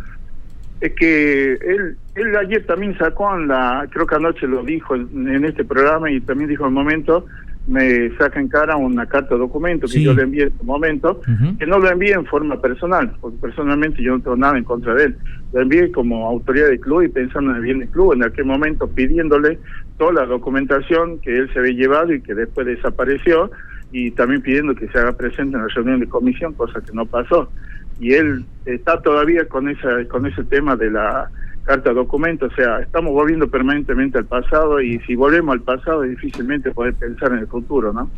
[0.79, 5.09] Es que él, él ayer también sacó en la, creo que anoche lo dijo en,
[5.27, 7.25] en este programa y también dijo en el momento,
[7.67, 10.03] me saca en cara una carta de documento que Sí.
[10.03, 11.21] yo le envié en su momento,
[11.59, 14.95] que no lo envié en forma personal, porque personalmente yo no tengo nada en contra
[14.95, 15.15] de él.
[15.53, 18.45] Lo envié como autoridad del club y pensando en el bien del club, en aquel
[18.45, 19.59] momento pidiéndole
[19.97, 23.51] toda la documentación que él se había llevado y que después desapareció,
[23.91, 27.05] y también pidiendo que se haga presente en la reunión de comisión, cosa que no
[27.05, 27.51] pasó.
[27.99, 31.29] Y él está todavía con esa con ese tema de la
[31.63, 36.11] carta documento, o sea, estamos volviendo permanentemente al pasado y si volvemos al pasado es
[36.11, 38.09] difícilmente poder pensar en el futuro, ¿no?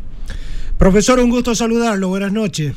[0.78, 2.08] Profesor, un gusto saludarlo.
[2.08, 2.74] Buenas noches.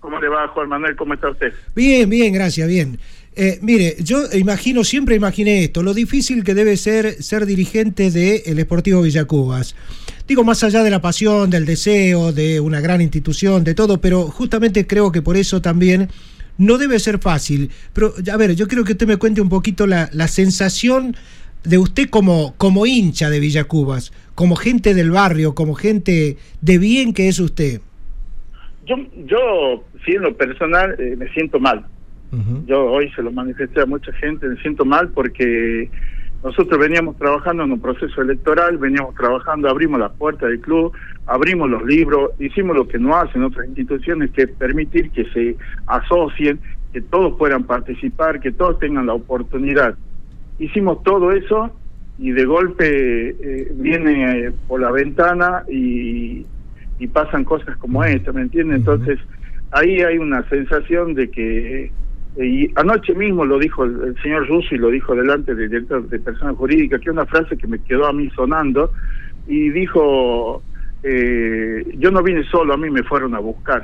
[0.00, 0.96] ¿Cómo le va, Juan Manuel?
[0.96, 1.52] ¿Cómo está usted?
[1.74, 2.98] Bien, bien, gracias, bien.
[3.34, 8.58] Eh, mire, yo imagino, siempre imaginé esto, lo difícil que debe ser ser dirigente del
[8.58, 9.76] Esportivo Villacubas.
[10.26, 14.24] Digo, más allá de la pasión, del deseo, de una gran institución, de todo, pero
[14.24, 16.10] justamente creo que por eso también
[16.58, 17.70] no debe ser fácil.
[17.92, 21.16] Pero, a ver, yo quiero que usted me cuente un poquito la, la sensación
[21.64, 27.12] de usted como, como hincha de Villacubas, como gente del barrio, como gente de bien
[27.12, 27.80] que es usted.
[28.86, 31.84] Yo, yo sí, en lo personal, eh, me siento mal.
[32.66, 35.90] Yo hoy se lo manifesté a mucha gente, me siento mal porque
[36.42, 40.92] nosotros veníamos trabajando en un proceso electoral, veníamos trabajando, abrimos la puerta del club,
[41.26, 45.56] abrimos los libros, hicimos lo que no hacen otras instituciones, que es permitir que se
[45.86, 46.60] asocien,
[46.92, 49.96] que todos puedan participar, que todos tengan la oportunidad.
[50.60, 51.72] Hicimos todo eso
[52.18, 56.46] y de golpe eh, viene eh, por la ventana y,
[57.00, 58.78] y pasan cosas como esta, ¿me entiendes?
[58.78, 59.18] Entonces,
[59.72, 61.90] ahí hay una sensación de que,
[62.44, 66.08] y anoche mismo lo dijo el, el señor Russo y lo dijo delante del director
[66.08, 68.92] de personas jurídicas, que es una frase que me quedó a mí sonando,
[69.46, 70.62] y dijo,
[71.02, 73.82] eh, yo no vine solo, a mí me fueron a buscar.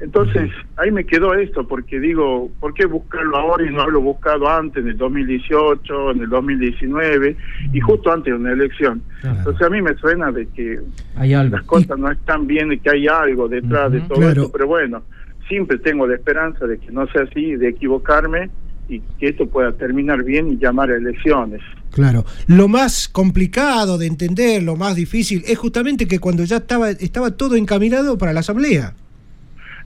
[0.00, 4.48] Entonces, ahí me quedó esto, porque digo, ¿por qué buscarlo ahora y no haberlo buscado
[4.50, 7.36] antes, en el 2018, en el 2019,
[7.72, 9.00] y justo antes de una elección?
[9.22, 10.80] Entonces, a mí me suena de que
[11.14, 11.54] Hay algo.
[11.56, 14.42] las cosas no están bien y que hay algo detrás de todo Claro.
[14.42, 15.02] esto, pero bueno,
[15.48, 18.50] siempre tengo la esperanza de que no sea así, de equivocarme
[18.88, 21.60] y que esto pueda terminar bien y llamar a elecciones.
[21.92, 22.24] Claro.
[22.46, 27.32] Lo más complicado de entender, lo más difícil, es justamente que cuando ya estaba, estaba
[27.32, 28.94] todo encaminado para la asamblea.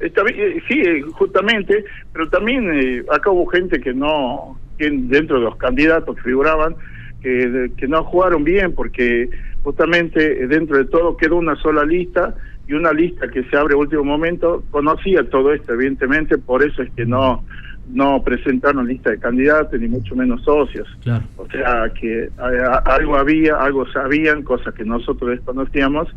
[0.01, 4.91] Está bien, eh, sí, eh, justamente, pero también eh, acá hubo gente que no, que
[4.91, 6.77] dentro de los candidatos que figuraban,
[7.23, 9.31] que, que no jugaron bien, porque
[9.67, 12.37] justamente eh, dentro de todo quedó una sola lista
[12.69, 16.83] y una lista que se abre a último momento conocía todo esto, evidentemente, por eso
[16.83, 17.45] es que no
[17.89, 20.89] no presentaron lista de candidatos ni mucho menos socios.
[21.05, 21.23] Claro.
[21.37, 26.09] O sea que a- a- algo había, algo sabían, cosas que nosotros desconocíamos,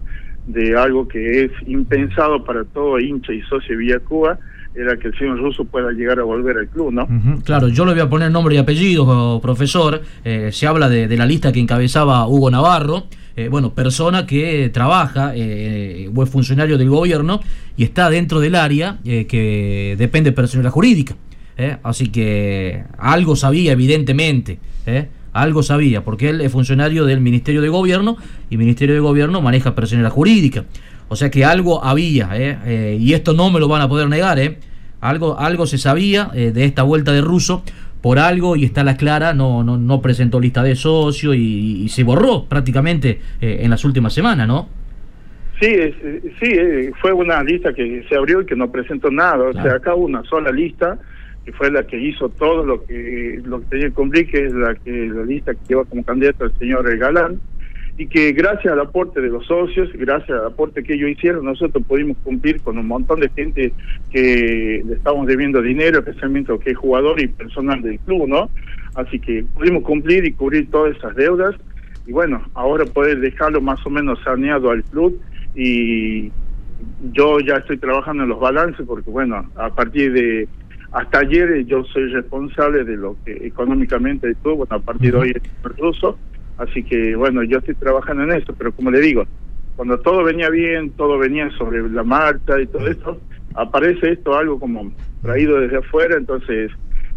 [0.48, 4.40] de algo que es impensado para todo hincha y socio de Villa Cuba,
[4.74, 7.08] era que el señor Russo pueda llegar a volver al club, ¿no?
[7.46, 10.02] Claro, yo le voy a poner nombre y apellidos, oh, profesor.
[10.26, 13.04] Eh, se habla de, de la lista que encabezaba Hugo Navarro.
[13.40, 17.40] Eh, bueno, persona que trabaja eh, o es funcionario del gobierno
[17.78, 21.16] y está dentro del área eh, que depende de personalidad jurídica.
[21.57, 21.78] ¿eh?
[21.84, 24.60] Así que algo sabía, evidentemente.
[24.86, 25.07] ¿eh?
[25.32, 28.18] Algo sabía, porque él es funcionario del Ministerio de Gobierno
[28.49, 30.66] y el Ministerio de Gobierno maneja personalidad jurídica.
[31.07, 32.57] O sea que algo había, ¿eh?
[32.66, 34.57] Eh, y esto no me lo van a poder negar, ¿eh?
[35.02, 37.64] Algo, algo se sabía eh, de esta vuelta de ruso
[38.02, 41.90] por algo y está la clara, no, no, no presentó lista de socio y, y
[41.90, 44.70] se borró prácticamente eh, en las últimas semanas, ¿no?
[45.60, 49.12] Sí, es- eh, sí, eh, fue una lista que se abrió y que no presentó
[49.12, 49.50] nada.
[49.50, 50.98] O sea, acá hubo una sola lista
[51.46, 54.54] que fue la que hizo todo lo que lo que tenía que cumplir, que es
[54.54, 57.40] la que la lista que lleva como candidato el señor Galán
[58.00, 61.84] y que gracias al aporte de los socios, gracias al aporte que ellos hicieron, nosotros
[61.86, 63.74] pudimos cumplir con un montón de gente
[64.10, 68.50] que le estábamos debiendo dinero, especialmente lo que es jugador y personal del club, ¿no?
[68.96, 71.56] Así que pudimos cumplir y cubrir todas esas deudas
[72.08, 75.20] y bueno, ahora poder dejarlo más o menos saneado al club
[75.54, 76.32] y
[77.12, 80.48] yo ya estoy trabajando en los balances porque bueno, a partir de
[80.94, 85.18] hasta ayer yo soy responsable de lo que económicamente el club, bueno, a partir de
[85.18, 86.18] hoy es el ruso,
[86.60, 89.26] así que bueno, yo estoy trabajando en eso, pero como le digo,
[89.76, 93.19] cuando todo venía bien, todo venía sobre la marcha y todo esto,
[93.56, 94.91] aparece esto algo como
[95.22, 96.72] traído desde afuera, entonces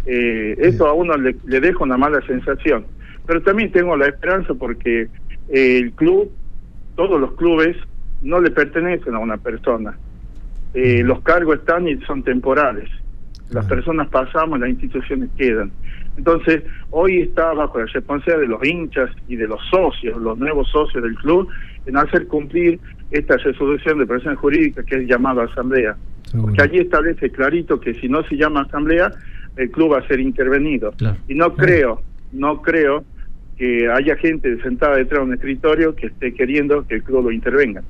[0.06, 2.86] eh, esto a uno le, le deja una mala sensación.
[3.26, 5.08] Pero también tengo la esperanza porque
[5.48, 6.30] eh, el club,
[6.96, 7.76] todos los clubes,
[8.22, 9.96] no le pertenecen a una persona.
[10.74, 12.88] Eh, los cargos están y son temporales.
[13.50, 15.70] Las personas pasamos, las instituciones quedan.
[16.16, 20.68] Entonces, hoy está bajo la responsabilidad de los hinchas y de los socios, los nuevos
[20.70, 21.48] socios del club,
[21.86, 22.78] en hacer cumplir
[23.10, 25.96] esta resolución de persona jurídica que es llamada asamblea.
[26.40, 29.10] Porque allí establece clarito que si no se llama asamblea,
[29.56, 30.94] el club va a ser intervenido.
[31.28, 32.00] Y no creo,
[32.32, 33.04] no creo
[33.56, 37.32] que haya gente sentada detrás de un escritorio que esté queriendo que el club lo
[37.32, 37.82] intervenga.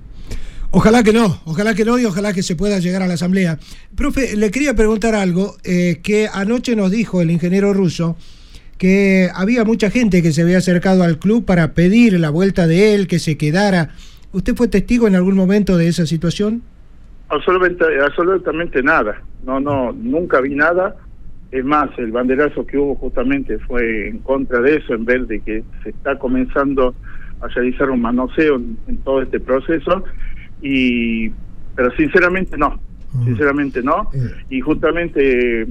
[0.75, 3.59] Ojalá que no, ojalá que no y ojalá que se pueda llegar a la asamblea.
[3.95, 8.17] Profe, le quería preguntar algo eh, que anoche nos dijo el ingeniero ruso
[8.79, 12.95] que había mucha gente que se había acercado al club para pedir la vuelta de
[12.95, 13.91] él, que se quedara.
[14.33, 16.63] ¿Usted fue testigo en algún momento de esa situación?
[17.29, 19.21] Absolutamente, absolutamente nada.
[19.45, 20.97] No, no, nunca vi nada.
[21.51, 25.39] Es más, el banderazo que hubo justamente fue en contra de eso, en vez de
[25.41, 26.95] que se está comenzando
[27.43, 30.03] a realizar un manoseo en, en todo este proceso.
[30.63, 31.31] Y,
[31.75, 32.79] pero sinceramente no,
[33.25, 34.09] sinceramente no.
[34.49, 35.67] Y justamente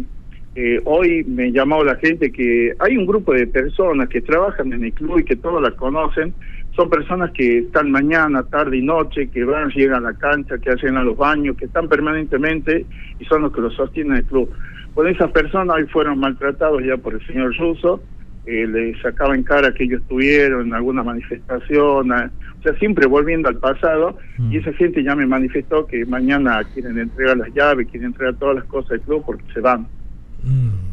[0.54, 4.84] eh, hoy me llamó la gente que hay un grupo de personas que trabajan en
[4.84, 6.34] el club y que todos la conocen.
[6.76, 10.72] Son personas que están mañana, tarde y noche, que van, llegan a la cancha, que
[10.72, 12.86] hacen a los baños, que están permanentemente
[13.20, 14.50] y son los que lo sostienen el club.
[14.94, 18.02] Pues esas personas hoy fueron maltratados ya por el señor Russo,
[18.46, 23.08] eh, le sacaba en cara que ellos estuvieron en alguna manifestación, a- o sea, siempre
[23.08, 24.18] volviendo al pasado,
[24.52, 28.56] y esa gente ya me manifestó que mañana quieren entregar las llaves, quieren entregar todas
[28.58, 29.88] las cosas del club porque se van.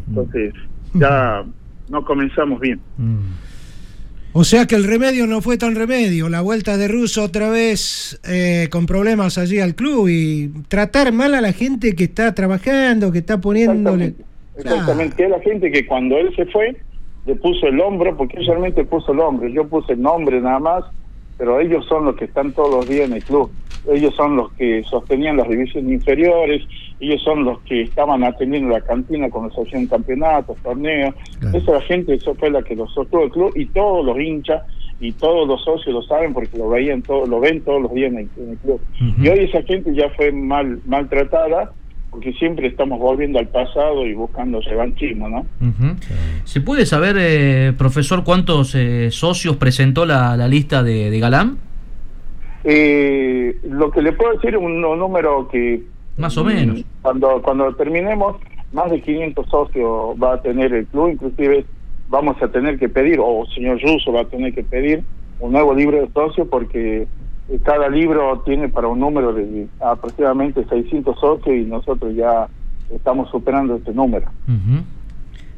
[0.09, 0.55] Entonces,
[0.95, 1.45] ya
[1.91, 2.81] no comenzamos bien.
[4.33, 8.21] O sea que el remedio no fue tan remedio, la vuelta de Russo otra vez
[8.29, 13.11] eh, con problemas allí al club y tratar mal a la gente que está trabajando,
[13.11, 14.15] que está poniéndole...
[14.57, 16.77] Exactamente, que es la gente que cuando él se fue,
[17.29, 20.85] le puso el hombro, porque realmente puso el hombro, yo puse el nombre nada más,
[21.37, 23.51] pero ellos son los que están todos los días en el club.
[23.93, 26.63] Ellos son los que sostenían las divisiones inferiores,
[26.99, 31.15] ellos son los que estaban atendiendo la cantina cuando se hacían campeonatos, torneos.
[31.53, 34.63] Esa la gente, eso fue la que lo sostuvo el club y todos los hinchas
[34.99, 38.11] y todos los socios lo saben porque lo veían todo, lo ven todos los días
[38.11, 38.81] en el, en el club.
[39.21, 41.73] Y hoy esa gente ya fue mal maltratada
[42.11, 45.41] porque siempre estamos volviendo al pasado y buscando revanchismo, ¿no?
[45.61, 45.97] Ujú.
[46.45, 51.59] ¿Se puede saber, eh, profesor, cuántos eh, socios presentó la, la lista de, de Galán?
[52.65, 55.83] Eh, lo que le puedo decir es un número que
[56.17, 56.85] Más o menos.
[57.03, 58.37] cuando cuando terminemos
[58.73, 61.65] más de 500 socios va a tener el club inclusive
[62.09, 65.03] vamos a tener que pedir o el señor Russo va a tener que pedir
[65.41, 67.07] un nuevo libro de socios porque
[67.65, 72.47] cada libro tiene para un número de aproximadamente 600 socios y nosotros ya
[72.95, 74.83] estamos superando este número Ujú.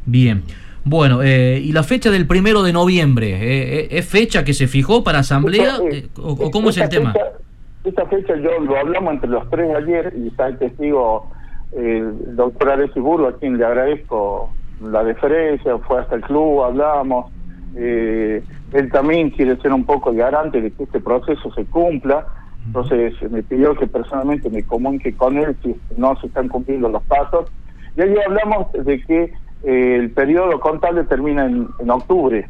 [0.06, 0.42] Bien.
[0.84, 3.28] Bueno, eh, ¿y la fecha del primero de noviembre?
[3.32, 5.74] eh, eh, ¿Es fecha que se fijó para asamblea?
[5.76, 7.12] Esta, eh, ¿O, o cómo es el tema?
[7.84, 11.30] esta fecha yo lo hablamos entre los tres ayer y está el testigo
[11.72, 14.50] el doctor Alessi Burgo, a quien le agradezco
[14.82, 17.30] la deferencia, fue hasta el club, hablamos.
[17.76, 18.42] Eh,
[18.72, 22.26] él también quiere ser un poco el garante de que este proceso se cumpla.
[22.66, 27.02] Entonces me pidió que personalmente me comunique con él si no se están cumpliendo los
[27.04, 27.50] pasos.
[27.96, 29.32] Y ahí hablamos de que
[29.64, 32.48] eh, el periodo contable termina en, en octubre.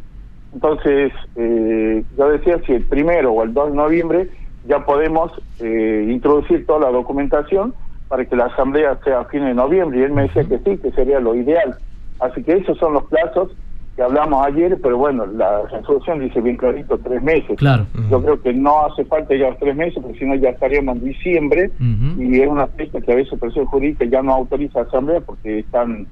[0.52, 4.28] Entonces, eh, yo decía si el primero o el 2 de noviembre
[4.66, 7.72] ya podemos eh, introducir toda la documentación
[8.08, 10.00] para que la asamblea sea a fines de noviembre.
[10.00, 11.76] Y él me decía que sí, que sería lo ideal.
[12.18, 13.50] Así que esos son los plazos
[14.00, 17.58] que hablamos ayer, pero bueno, la resolución dice bien clarito tres meses.
[17.58, 17.84] Claro.
[18.10, 20.96] Yo creo que no hace falta ya los tres meses, porque si no ya estaríamos
[20.96, 21.70] en diciembre
[22.18, 25.58] y es una fecha que a veces presión jurídica ya no autoriza a asamblea porque
[25.58, 26.06] están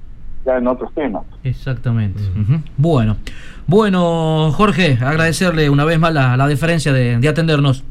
[0.45, 1.23] ya en otros temas.
[1.43, 2.19] Exactamente.
[2.77, 3.17] Bueno.
[3.65, 7.83] Bueno, Jorge, agradecerle una vez más la, la deferencia de, de atendernos.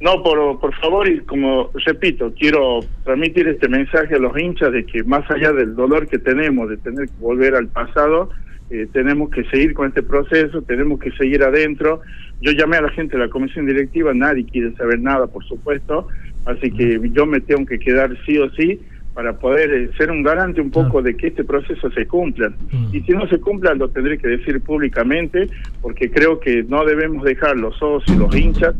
[0.00, 4.86] No, por, por favor, y como repito, quiero transmitir este mensaje a los hinchas de
[4.86, 8.30] que más allá del dolor que tenemos de tener que volver al pasado,
[8.72, 12.00] eh, tenemos que seguir con este proceso, tenemos que seguir adentro.
[12.40, 16.08] Yo llamé a la gente de la comisión directiva, nadie quiere saber nada, por supuesto,
[16.46, 18.80] así que yo me tengo que quedar sí o sí
[19.12, 22.50] para poder eh, ser un garante un poco de que este proceso se cumpla.
[22.92, 25.48] Y si no se cumpla, lo tendré que decir públicamente,
[25.82, 28.74] porque creo que no debemos dejar los socios, los hinchas,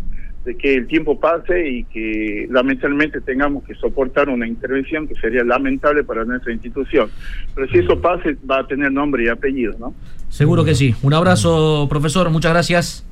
[0.45, 5.45] de que el tiempo pase y que lamentablemente tengamos que soportar una intervención que sería
[5.45, 7.11] lamentable para nuestra institución.
[7.55, 9.95] Pero si eso pase, va a tener nombre y apellido, ¿no?
[10.29, 10.95] Seguro que sí.
[11.03, 12.31] Un abrazo, profesor.
[12.31, 13.07] Muchas gracias.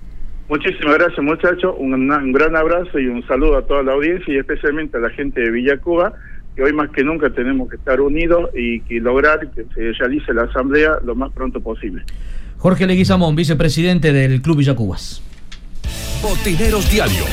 [0.49, 1.75] Muchísimas gracias, muchachos.
[1.79, 5.11] Un, un gran abrazo y un saludo a toda la audiencia y especialmente a la
[5.11, 6.13] gente de Villa Cuba,
[6.57, 10.35] que hoy más que nunca tenemos que estar unidos y que lograr que se realice
[10.35, 12.03] la asamblea lo más pronto posible.
[12.57, 15.23] Jorge Leguizamón, vicepresidente del Club Villacubas.
[16.23, 17.25] Botineros Diario.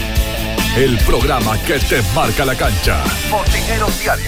[0.78, 3.04] El programa que te marca la cancha.
[3.30, 4.26] Botineros Diario.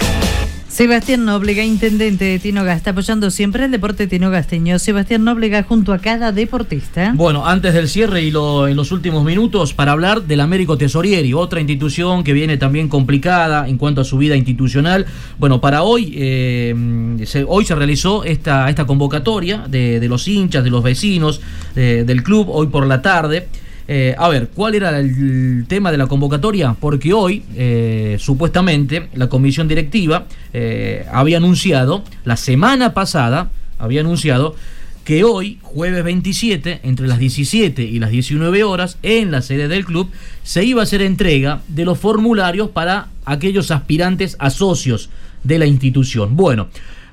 [0.67, 4.77] Sebastián Nóblega, intendente de Tinoga, está apoyando siempre el deporte tinogasteño.
[4.79, 7.11] Sebastián Nóblega junto a cada deportista.
[7.15, 11.33] Bueno, antes del cierre y lo- en los últimos minutos, para hablar del Américo Tesorieri,
[11.33, 15.05] otra institución que viene también complicada en cuanto a su vida institucional.
[15.37, 20.63] Bueno, para hoy, eh, se, hoy se realizó esta, esta convocatoria de, de los hinchas,
[20.63, 21.41] de los vecinos
[21.75, 23.47] eh, del club, hoy por la tarde.
[23.91, 26.75] Eh, a ver, ¿cuál era el tema de la convocatoria?
[26.79, 33.49] Porque hoy, eh, supuestamente, la comisión directiva eh, había anunciado, la semana pasada,
[33.79, 34.55] había anunciado
[35.03, 39.85] que hoy, jueves 27, entre las 17 y las 19 horas, en la sede del
[39.85, 40.11] club,
[40.43, 45.09] se iba a hacer entrega de los formularios para aquellos aspirantes a socios
[45.43, 46.35] de la institución.
[46.35, 46.67] Bueno,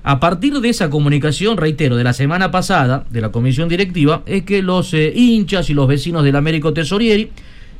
[0.09, 4.45] a partir de esa comunicación, reitero, de la semana pasada, de la comisión directiva, es
[4.45, 7.31] que los eh, hinchas y los vecinos del Américo Tesorieri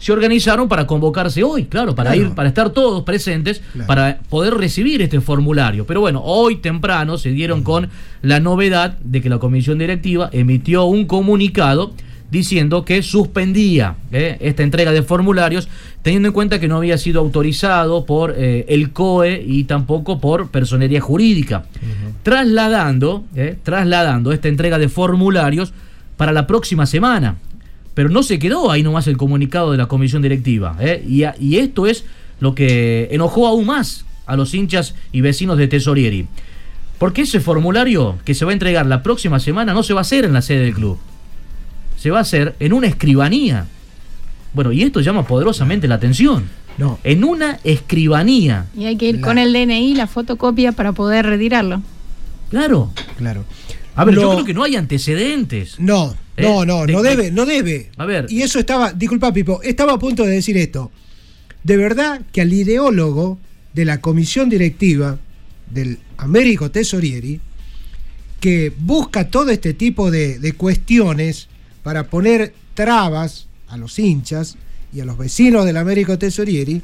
[0.01, 2.28] se organizaron para convocarse hoy, claro, para Claro.
[2.31, 3.86] ir, para estar todos presentes, Claro.
[3.86, 5.86] para poder recibir este formulario.
[5.86, 7.90] Pero bueno, hoy temprano se dieron con
[8.23, 11.93] la novedad de que la comisión directiva emitió un comunicado
[12.31, 15.69] diciendo que suspendía eh, esta entrega de formularios,
[16.03, 20.51] teniendo en cuenta que no había sido autorizado por eh, el COE y tampoco por
[20.51, 21.65] personería jurídica,
[22.23, 25.73] trasladando, eh, trasladando esta entrega de formularios
[26.16, 27.36] para la próxima semana.
[27.94, 30.77] Pero no se quedó ahí nomás el comunicado de la comisión directiva.
[31.09, 32.05] y, a- y esto es
[32.40, 36.27] lo que enojó aún más a los hinchas y vecinos de Tesorieri.
[36.98, 40.03] Porque ese formulario que se va a entregar la próxima semana no se va a
[40.03, 40.98] hacer en la sede del club.
[41.97, 43.66] Se va a hacer en una escribanía.
[44.52, 46.44] Bueno, y esto llama poderosamente la atención.
[46.78, 46.98] No.
[47.05, 48.66] En una escribanía.
[48.77, 51.82] Y hay que ir con el DNI la fotocopia para poder retirarlo.
[52.51, 52.93] Claro.
[53.16, 53.44] Claro.
[53.94, 55.81] A ver, yo creo que no hay antecedentes.
[55.81, 56.43] No, ¿Eh?
[56.43, 57.90] no, no, De- no de- debe, no debe.
[57.97, 58.27] A ver.
[58.28, 60.90] Y eso estaba, disculpa Pipo, estaba a punto de decir esto.
[61.64, 63.39] De verdad que al ideólogo
[63.73, 65.18] de la comisión directiva
[65.70, 67.40] del Américo Tesorieri,
[68.39, 71.48] que busca todo este tipo de, de cuestiones
[71.87, 74.57] para poner trabas a los hinchas
[74.93, 76.83] y a los vecinos del Américo Tesorieri,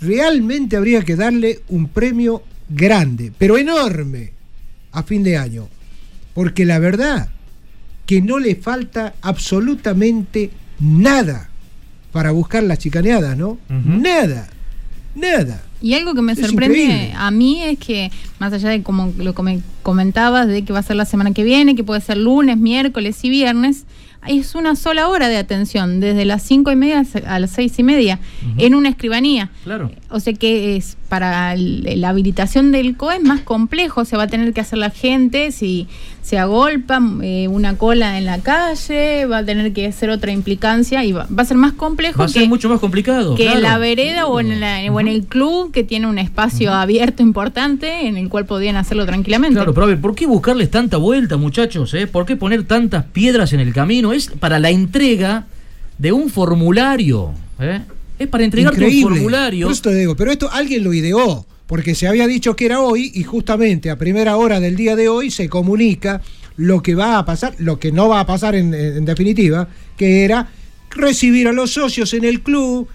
[0.00, 4.30] realmente habría que darle un premio grande, pero enorme,
[4.92, 5.66] a fin de año.
[6.34, 7.30] Porque la verdad
[8.06, 11.50] que no le falta absolutamente nada
[12.12, 13.58] para buscar las chicaneadas, ¿no?
[13.68, 14.48] Nada,
[15.16, 15.64] nada.
[15.82, 17.12] Y algo que me Es sorprende increíble.
[17.16, 20.82] a mí es que, más allá de como lo come- comentabas, de que va a
[20.84, 23.84] ser la semana que viene, que puede ser lunes, miércoles y viernes,
[24.28, 27.82] es una sola hora de atención, desde las cinco y media a las seis y
[27.82, 28.18] media,
[28.58, 29.50] en una escribanía.
[29.64, 29.90] Claro.
[30.10, 34.28] O sea que es para la habilitación del COE es más complejo, se va a
[34.28, 35.88] tener que hacer la gente si
[36.28, 41.02] se agolpa eh, una cola en la calle, va a tener que hacer otra implicancia
[41.02, 43.34] y va, va a ser más complejo Va a que, ser mucho más complicado.
[43.34, 43.56] que claro.
[43.56, 47.22] en la vereda o en, la- o en el club que tiene un espacio abierto
[47.22, 49.54] importante en el cual podían hacerlo tranquilamente.
[49.54, 51.94] Claro, pero a ver, ¿por qué buscarles tanta vuelta, muchachos?
[51.94, 52.06] eh?
[52.06, 54.12] ¿Por qué poner tantas piedras en el camino?
[54.12, 55.46] Es para la entrega
[55.96, 57.30] de un formulario.
[57.58, 57.80] ¿eh?
[58.18, 59.64] Es para entregarte un formulario.
[59.66, 62.80] Por eso te digo, pero esto alguien lo ideó, porque se había dicho que era
[62.80, 66.22] hoy y justamente a primera hora del día de hoy se comunica
[66.56, 70.24] lo que va a pasar, lo que no va a pasar en, en definitiva, que
[70.24, 70.48] era
[70.90, 72.88] recibir a los socios en el club,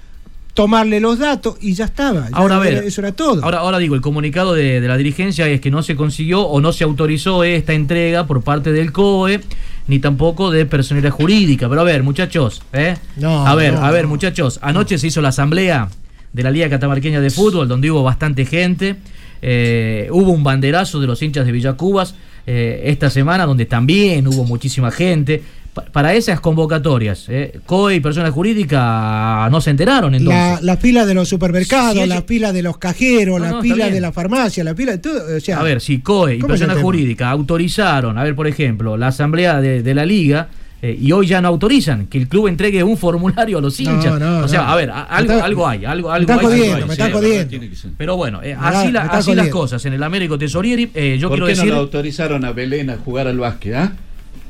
[0.56, 2.30] tomarle los datos y ya estaba.
[2.30, 3.44] Ya Ahora, a ver, eso era todo.
[3.44, 6.60] Ahora, ahora digo, el comunicado de, de la dirigencia es que no se consiguió o
[6.60, 9.42] no se autorizó esta entrega por parte del COE,
[9.88, 11.70] ni tampoco de personalidad jurídica.
[11.70, 12.98] Pero a ver, muchachos, ¿eh?
[13.18, 14.10] No, a ver, no, a ver, no.
[14.10, 15.90] muchachos, anoche se hizo la asamblea
[16.34, 18.96] de la Liga Catamarqueña de Fútbol, donde hubo bastante gente.
[19.42, 22.16] Eh, hubo un banderazo de los hinchas de Villacubas
[22.48, 25.42] eh, esta semana, donde también hubo muchísima gente.
[25.74, 30.62] Pa- para esas convocatorias, eh, COE y personas jurídicas no se enteraron entonces.
[30.62, 33.52] La, la fila de los supermercados, Sí, ellos- la fila de los cajeros, No, la
[33.52, 33.94] no, está pila bien.
[33.96, 35.36] de la farmacia, la pila de todo.
[35.36, 38.36] O sea, A ver, si COE y ¿cómo es el personas jurídicas autorizaron, a ver,
[38.36, 40.48] por ejemplo, la asamblea de, de la liga,
[40.86, 44.20] eh, y hoy ya no autorizan que el club entregue un formulario a los hinchas.
[44.20, 44.68] no, o sea, no.
[44.70, 46.86] a ver, a- algo, está- algo hay, algo, algo me está hay, algo jodiendo, hay.
[46.88, 47.96] me está jodiendo.
[47.98, 49.86] Pero bueno, eh, así, la- así las cosas.
[49.86, 51.70] En el Américo Tesorieri, eh, yo ¿Por quiero qué decir.
[51.70, 53.74] no lo autorizaron a Belén a jugar al básquet?
[53.76, 53.94] ah?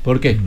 [0.03, 0.37] ¿Por qué?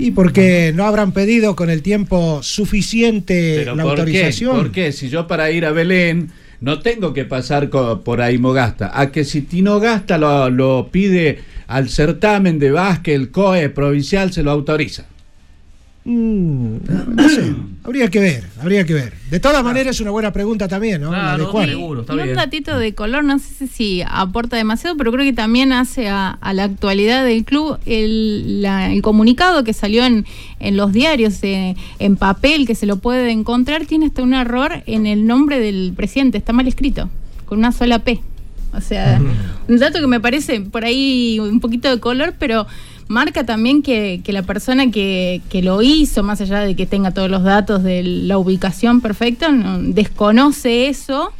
[0.00, 4.00] Y porque no habrán pedido con el tiempo suficiente ¿Pero la por qué?
[4.02, 4.56] autorización.
[4.56, 4.92] ¿Por qué?
[4.92, 8.90] Si yo para ir a Belén no tengo que pasar por Aimogasta.
[8.98, 14.42] A que si Tinogasta lo, lo pide al certamen de básquet, el COE provincial se
[14.42, 15.06] lo autoriza.
[16.10, 16.76] Mm,
[17.16, 17.54] no sé,
[17.84, 19.12] habría que ver, habría que ver.
[19.30, 21.12] De todas maneras es una buena pregunta también, ¿no?
[21.12, 21.68] La de Juan.
[22.14, 26.08] Y un datito de color, no sé si aporta demasiado, pero creo que también hace
[26.08, 30.24] a, a la actualidad del club el, la- el comunicado que salió en,
[30.60, 34.82] en los diarios, eh, en papel, que se lo puede encontrar, tiene hasta un error
[34.86, 37.10] en el nombre del presidente, está mal escrito,
[37.44, 38.18] con una sola P.
[38.74, 39.20] O sea,
[39.66, 42.66] un dato que me parece por ahí un poquito de color, pero
[43.08, 47.42] marca también que, la persona que, lo hizo, más allá de que tenga todos los
[47.42, 51.32] datos de la ubicación perfecta, no- desconoce eso,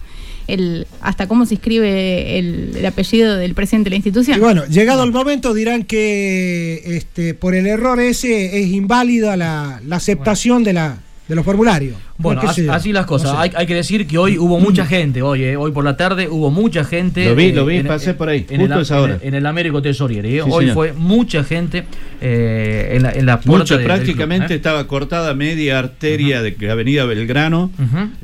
[1.03, 4.39] hasta cómo se escribe el, el apellido del presidente de la institución.
[4.39, 9.81] Y bueno, llegado el momento dirán que este, por el error ese es inválida la
[9.91, 10.99] aceptación de, la,
[11.29, 11.97] de los formularios.
[12.17, 13.33] Bueno, ¿Qué sé así, las cosas.
[13.33, 13.43] No sé.
[13.43, 16.27] hay, hay que decir que hoy hubo mucha gente, hoy, eh, hoy por la tarde
[16.29, 17.27] hubo mucha gente.
[17.27, 19.15] Lo vi, eh, lo vi, en- pasé por ahí, en justo el, esa hora.
[19.17, 20.39] En el, en el Américo Tesorieri.
[20.39, 20.43] eh.
[20.45, 20.75] Sí, hoy señor.
[20.75, 21.85] fue mucha gente
[22.21, 24.57] eh, en, la, en la puerta Mucho, de- del club, prácticamente eh.
[24.57, 27.71] estaba cortada media arteria de de Avenida Belgrano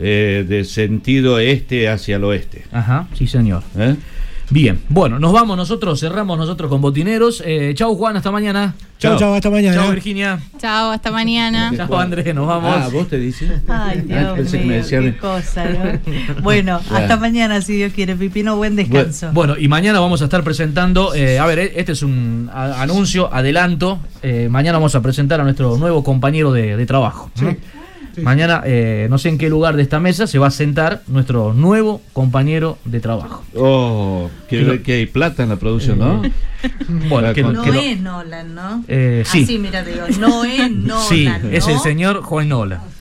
[0.00, 2.64] eh, de sentido este hacia el oeste.
[2.72, 3.62] Ajá, sí señor.
[4.50, 7.42] Bien, bueno, nos vamos nosotros, cerramos nosotros con botineros.
[7.46, 8.74] Eh, chau Juan, hasta mañana.
[8.98, 9.74] Chau, chau, hasta mañana.
[9.82, 10.38] Chau Virginia.
[10.58, 11.72] Chao, hasta mañana.
[11.76, 12.74] Chau Andrés, nos vamos.
[12.76, 13.50] Ah, vos te dices.
[13.68, 16.42] Ay, Ah, Dios pensé que me mío, decía a qué cosa, ¿no?
[16.42, 19.30] Bueno, hasta mañana, si Dios quiere, Pipino, buen descanso.
[19.32, 23.32] Bueno, y mañana vamos a estar presentando, eh, a ver, eh, este es un anuncio,
[23.32, 23.98] adelanto.
[24.22, 27.30] eh, mañana vamos a presentar a nuestro nuevo compañero de, de trabajo.
[27.40, 27.56] ¿no?
[28.22, 31.52] Mañana, eh, no sé en qué lugar de esta mesa, se va a sentar nuestro
[31.52, 33.44] nuevo compañero de trabajo.
[33.56, 36.22] Oh, que, Que lo- que hay plata en la producción, ¿no?
[37.08, 38.84] Bueno, que, no que lo- es Nolan, ¿no?
[38.88, 39.42] Eh, sí.
[39.42, 41.02] Así, mira, te digo, no es Nolan.
[41.08, 41.50] sí, ¿no?
[41.50, 42.84] es el señor Juan Nola.